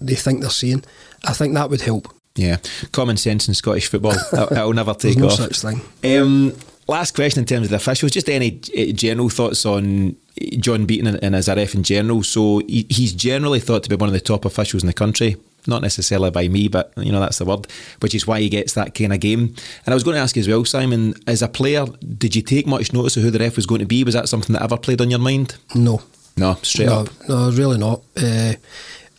[0.01, 0.83] they think they're seeing.
[1.25, 2.13] I think that would help.
[2.35, 2.57] Yeah,
[2.91, 4.13] common sense in Scottish football.
[4.33, 5.33] It'll never take no off.
[5.33, 5.81] such thing.
[6.03, 6.55] Um,
[6.89, 10.15] last question in terms of the officials, just any eh, general thoughts on
[10.57, 12.23] John Beaton and, and as a ref in general.
[12.23, 15.37] So he, he's generally thought to be one of the top officials in the country.
[15.67, 17.67] Not necessarily by me, but you know that's the word,
[17.99, 19.53] which is why he gets that kind of game.
[19.85, 21.85] And I was going to ask you as well, Simon, as a player,
[22.17, 24.03] did you take much notice of who the ref was going to be?
[24.03, 25.57] Was that something that ever played on your mind?
[25.75, 26.01] No,
[26.37, 28.01] no, straight no, up, no, really not.
[28.17, 28.53] Uh,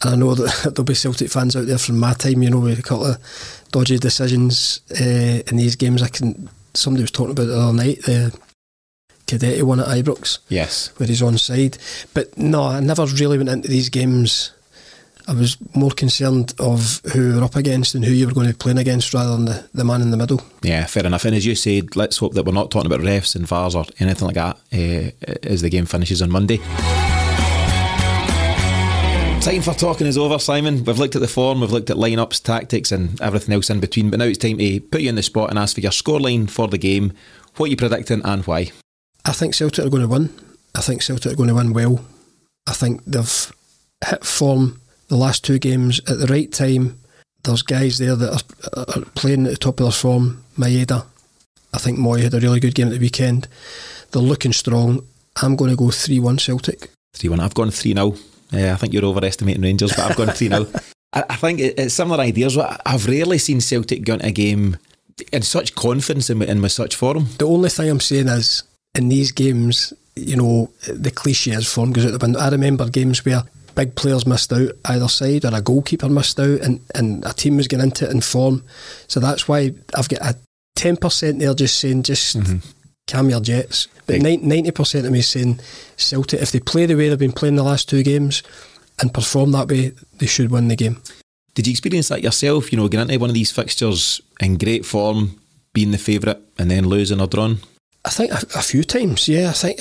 [0.02, 2.60] and I know that there'll be Celtic fans out there from my time, you know,
[2.60, 6.02] with a couple of dodgy decisions uh, in these games.
[6.02, 8.36] I can somebody was talking about the other night, the
[9.26, 10.38] Cadete one at Ibrox.
[10.48, 10.92] Yes.
[10.98, 11.78] Where he's on side.
[12.14, 14.52] But no, I never really went into these games.
[15.28, 18.48] I was more concerned of who we were up against and who you were going
[18.48, 20.42] to be playing against rather than the, the man in the middle.
[20.62, 21.24] Yeah, fair enough.
[21.24, 23.84] And as you said, let's hope that we're not talking about refs and VARs or
[24.00, 26.58] anything like that uh, as the game finishes on Monday.
[29.41, 30.84] Time for talking is over, Simon.
[30.84, 34.11] We've looked at the form, we've looked at lineups, tactics, and everything else in between.
[34.11, 36.49] But now it's time to put you in the spot and ask for your scoreline
[36.49, 37.14] for the game.
[37.57, 38.70] What are you predicting and why?
[39.24, 40.28] I think Celtic are going to win.
[40.74, 42.05] I think Celtic are going to win well.
[42.66, 43.53] I think they've
[44.07, 47.01] hit form the last two games at the right time.
[47.43, 48.45] There's guys there that
[48.76, 50.45] are, are playing at the top of their form.
[50.59, 51.07] Maeda,
[51.72, 53.49] I think Mooy had a really good game at the weekend.
[54.11, 55.07] They're looking strong.
[55.43, 56.91] I'm going to go 3 1 Celtic.
[57.14, 57.41] 3 1.
[57.41, 58.16] I've gone 3 0.
[58.53, 60.66] Yeah, I think you're overestimating Rangers, but I've gone three now.
[61.12, 62.57] I, I think it's similar ideas.
[62.59, 64.76] I've rarely seen Celtic go into a game
[65.32, 67.26] in such confidence and, and with such form.
[67.38, 68.62] The only thing I'm saying is
[68.94, 72.40] in these games, you know, the cliche is form goes out the window.
[72.40, 73.42] I remember games where
[73.74, 77.57] big players missed out either side or a goalkeeper missed out and, and a team
[77.57, 78.64] was getting into it in form.
[79.09, 80.36] So that's why I've got a
[80.76, 82.59] 10% there just saying just mm-hmm.
[83.11, 83.88] Calm your jets.
[84.06, 85.61] But ninety percent of me is saying
[85.96, 88.42] Celtic, if they play the way they've been playing the last two games
[89.00, 91.02] and perform that way, they should win the game.
[91.54, 92.72] Did you experience that yourself?
[92.72, 95.40] You know, getting into one of these fixtures in great form,
[95.72, 97.58] being the favourite, and then losing or drawn.
[98.04, 99.28] I think a, a few times.
[99.28, 99.80] Yeah, I think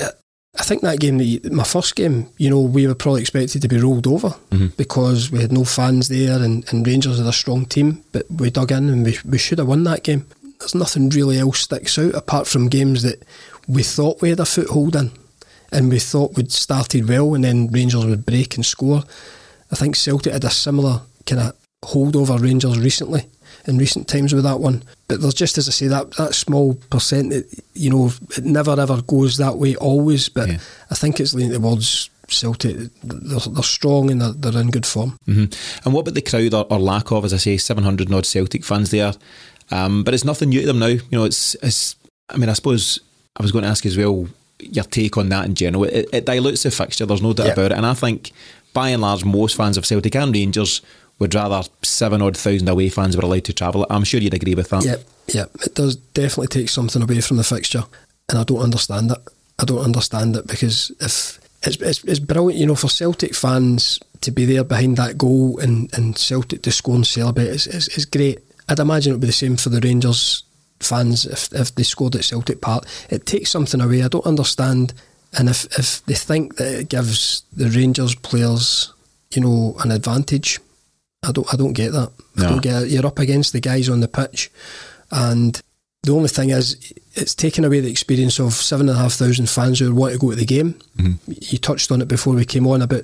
[0.57, 1.17] I think that game,
[1.55, 4.67] my first game, you know, we were probably expected to be rolled over mm-hmm.
[4.77, 8.49] because we had no fans there and, and Rangers had a strong team, but we
[8.49, 10.25] dug in and we, we should have won that game.
[10.59, 13.23] There's nothing really else sticks out apart from games that
[13.67, 15.11] we thought we had a foothold in
[15.71, 19.03] and we thought we'd started well and then Rangers would break and score.
[19.71, 23.25] I think Celtic had a similar kind of hold over Rangers recently
[23.67, 24.83] in recent times with that one.
[25.07, 28.79] But there's just as I say that that small percent that you know it never
[28.79, 30.29] ever goes that way always.
[30.29, 30.57] But yeah.
[30.89, 32.77] I think it's leaning towards Celtic.
[33.03, 35.17] They're, they're strong and they're, they're, in good form.
[35.27, 35.85] Mm-hmm.
[35.85, 37.25] And what about the crowd or, or, lack of?
[37.25, 39.13] As I say, 700 odd Celtic fans there.
[39.71, 40.87] Um, but it's nothing new to them now.
[40.87, 41.95] You know, it's it's.
[42.29, 42.99] I mean, I suppose
[43.37, 44.27] I was going to ask as well
[44.59, 45.85] your take on that in general.
[45.85, 47.05] It, it dilutes the fixture.
[47.05, 47.57] There's no doubt Yep.
[47.57, 47.77] about it.
[47.77, 48.31] And I think
[48.73, 50.81] by and large, most fans of Celtic and Rangers
[51.17, 53.85] would rather seven odd thousand away fans were allowed to travel.
[53.89, 54.83] I'm sure you'd agree with that.
[54.85, 55.03] Yep,
[55.33, 55.51] yep.
[55.65, 57.83] It does definitely take something away from the fixture,
[58.29, 59.17] and I don't understand it.
[59.59, 63.99] I don't understand it because if it's it's, it's brilliant, you know, for Celtic fans
[64.21, 67.87] to be there behind that goal and, and Celtic to score and celebrate is is
[67.89, 68.39] is great.
[68.69, 70.43] I'd imagine it would be the same for the Rangers
[70.79, 72.85] fans if if they scored at Celtic Park.
[73.09, 74.03] It takes something away.
[74.03, 74.93] I don't understand,
[75.37, 78.93] and if if they think that it gives the Rangers players,
[79.31, 80.59] you know, an advantage.
[81.23, 82.11] I don't I don't get that.
[82.37, 82.49] I No.
[82.49, 82.89] don't get it.
[82.91, 84.49] You're up against the guys on the pitch
[85.11, 85.61] and
[86.03, 86.77] the only thing is
[87.15, 90.19] it's taken away the experience of seven and a half thousand fans who want to
[90.19, 90.75] go to the game.
[90.97, 91.31] Mm-hmm.
[91.41, 93.03] You touched on it before we came on about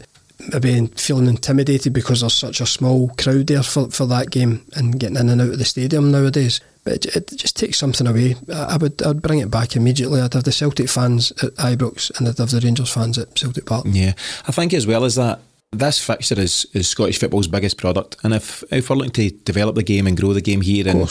[0.51, 4.99] maybe feeling intimidated because there's such a small crowd there for, for that game and
[4.99, 6.59] getting in and out of the stadium nowadays.
[6.83, 8.35] But it, it just takes something away.
[8.53, 10.21] I I would I'd bring it back immediately.
[10.21, 13.65] I'd have the Celtic fans at Ibrox and I'd have the Rangers fans at Celtic
[13.65, 13.85] Park.
[13.89, 14.13] Yeah,
[14.47, 15.39] I think as well as that,
[15.71, 19.75] this fixture is, is Scottish football's biggest product, and if if we're looking to develop
[19.75, 21.09] the game and grow the game here and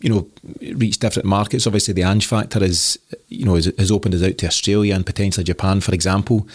[0.00, 0.26] you know
[0.74, 2.98] reach different markets, obviously the Ange factor is
[3.28, 6.48] you know has, has opened us out to Australia and potentially Japan, for example.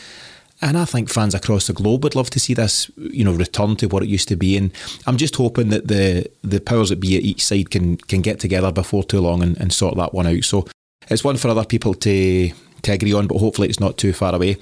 [0.62, 3.76] And I think fans across the globe would love to see this, you know, return
[3.78, 4.58] to what it used to be.
[4.58, 4.72] And
[5.06, 8.40] I'm just hoping that the the powers that be at each side can can get
[8.40, 10.44] together before too long and, and sort that one out.
[10.44, 10.68] So
[11.10, 12.52] it's one for other people to
[12.84, 14.58] to agree on, but hopefully it's not too far away.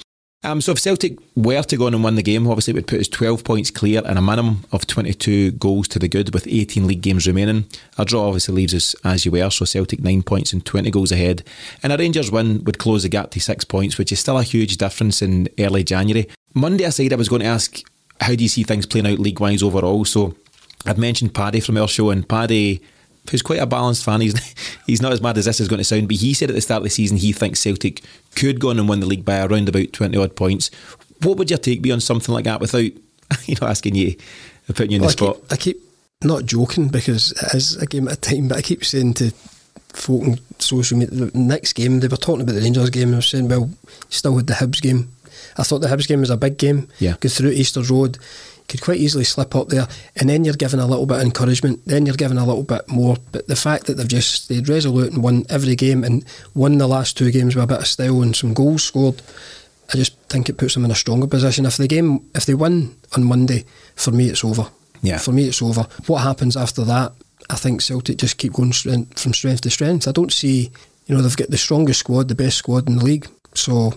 [0.45, 2.85] Um, so if Celtic were to go on and win the game, obviously it would
[2.85, 6.45] put us 12 points clear and a minimum of 22 goals to the good with
[6.45, 7.65] 18 league games remaining.
[7.97, 11.11] A draw obviously leaves us as you were, so Celtic 9 points and 20 goals
[11.11, 11.43] ahead.
[11.81, 14.43] And a Rangers win would close the gap to 6 points, which is still a
[14.43, 16.29] huge difference in early January.
[16.53, 17.81] Monday aside, I was going to ask,
[18.21, 20.05] how do you see things playing out league-wise overall?
[20.05, 20.35] So
[20.85, 22.83] I'd mentioned Paddy from our show, and Paddy,
[23.29, 24.33] who's quite a balanced fan, he's
[24.87, 26.61] he's not as mad as this is going to sound, but he said at the
[26.61, 28.01] start of the season he thinks Celtic
[28.35, 30.71] could go on and win the league by around about twenty odd points.
[31.21, 32.81] What would your take be on something like that without
[33.45, 34.15] you know asking you,
[34.69, 35.35] putting you in Well, the I spot?
[35.41, 35.77] keep, I keep
[36.23, 39.31] not joking because it is a game at a time, but I keep saying to
[39.93, 43.15] folk on social media, the next game, they were talking about the Rangers game, and
[43.15, 43.69] I was saying, well,
[44.09, 45.09] still had the Hibs game.
[45.57, 46.87] I thought the Hibs game was a big game.
[46.99, 47.15] Yeah.
[47.19, 48.17] Go through Easter Road,
[48.67, 51.85] could quite easily slip up there, and then you're given a little bit of encouragement,
[51.85, 53.17] then you're given a little bit more.
[53.31, 56.87] But the fact that they've just stayed resolute and won every game and won the
[56.87, 59.21] last two games with a bit of style and some goals scored,
[59.93, 61.65] I just think it puts them in a stronger position.
[61.65, 64.67] If the game, if they win on Monday, for me it's over.
[65.01, 65.19] Yeah.
[65.19, 65.87] For me it's over.
[66.07, 67.13] What happens after that?
[67.49, 70.07] I think Celtic just keep going strength, from strength to strength.
[70.07, 70.71] I don't see,
[71.05, 73.27] you know, they've got the strongest squad, the best squad in the league.
[73.53, 73.93] So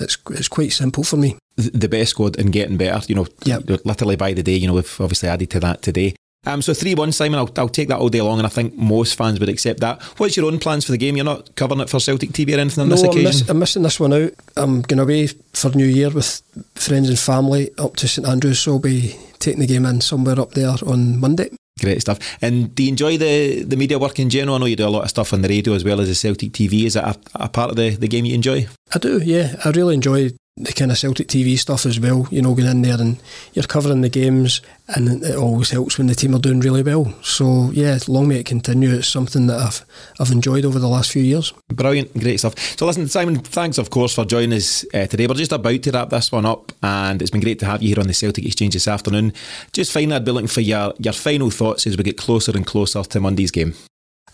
[0.00, 1.36] it's it's quite simple for me.
[1.58, 3.84] Th- the best squad and getting better, you know, Yep.
[3.84, 6.14] literally by the day, you know, we've obviously added to that today.
[6.46, 8.74] Um, so 3 1, Simon, I'll, I'll take that all day long, and I think
[8.76, 10.00] most fans would accept that.
[10.18, 11.16] What's your own plans for the game?
[11.16, 13.24] You're not covering it for Celtic TV or anything on no, this I'm, occasion?
[13.26, 14.32] miss, I'm missing this one out.
[14.56, 16.40] I'm going away for New Year with
[16.76, 20.38] friends and family up to St Andrews, so I'll be taking the game in somewhere
[20.40, 21.50] up there on Monday.
[21.80, 22.18] Great stuff.
[22.40, 24.56] And do you enjoy the, the media work in general?
[24.56, 26.14] I know you do a lot of stuff on the radio as well as the
[26.14, 26.84] Celtic TV.
[26.84, 28.66] Is that a, a part of the, the game you enjoy?
[28.94, 29.56] I do, yeah.
[29.64, 30.30] I really enjoy
[30.60, 32.26] the kind of Celtic TV stuff as well.
[32.30, 33.20] You know, going in there and
[33.52, 37.14] you're covering the games, and it always helps when the team are doing really well.
[37.22, 38.94] So yeah, long may it continue.
[38.94, 39.84] It's something that I've
[40.20, 41.52] I've enjoyed over the last few years.
[41.68, 42.58] Brilliant, great stuff.
[42.76, 45.26] So, listen, Simon, thanks, of course, for joining us uh, today.
[45.26, 47.88] We're just about to wrap this one up, and it's been great to have you
[47.88, 49.32] here on the Celtic Exchange this afternoon.
[49.72, 52.66] Just finally, I'd be looking for your, your final thoughts as we get closer and
[52.66, 53.74] closer to Monday's game.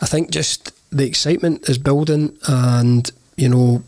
[0.00, 3.82] I think just the excitement is building, and you know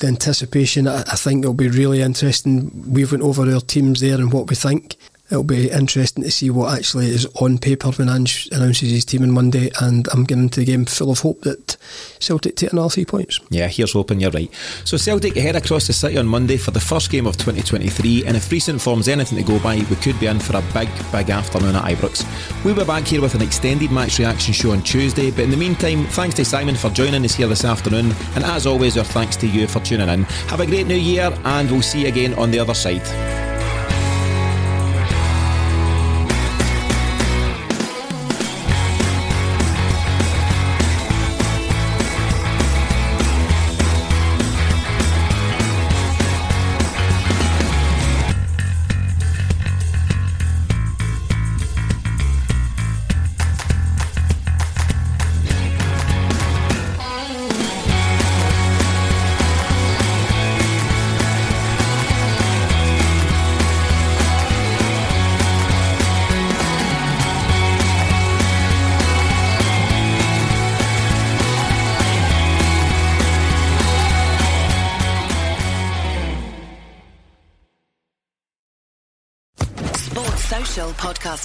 [0.00, 0.86] the anticipation.
[0.88, 2.70] I, I think it'll be really interesting.
[2.86, 4.96] We've went over our teams there and what we think.
[5.30, 9.22] It'll be interesting to see what actually is on paper when Ange announces his team
[9.22, 11.76] on Monday, and I'm getting into the game full of hope that
[12.18, 13.38] Celtic take another three points.
[13.48, 14.52] Yeah, here's hoping you're right.
[14.84, 18.36] So Celtic head across the city on Monday for the first game of 2023, and
[18.36, 21.30] if recent form's anything to go by, we could be in for a big, big
[21.30, 22.24] afternoon at Ibrox.
[22.64, 25.56] We'll be back here with an extended match reaction show on Tuesday, but in the
[25.56, 29.36] meantime, thanks to Simon for joining us here this afternoon, and as always, our thanks
[29.36, 30.24] to you for tuning in.
[30.48, 33.59] Have a great new year, and we'll see you again on the other side.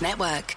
[0.02, 0.56] Network.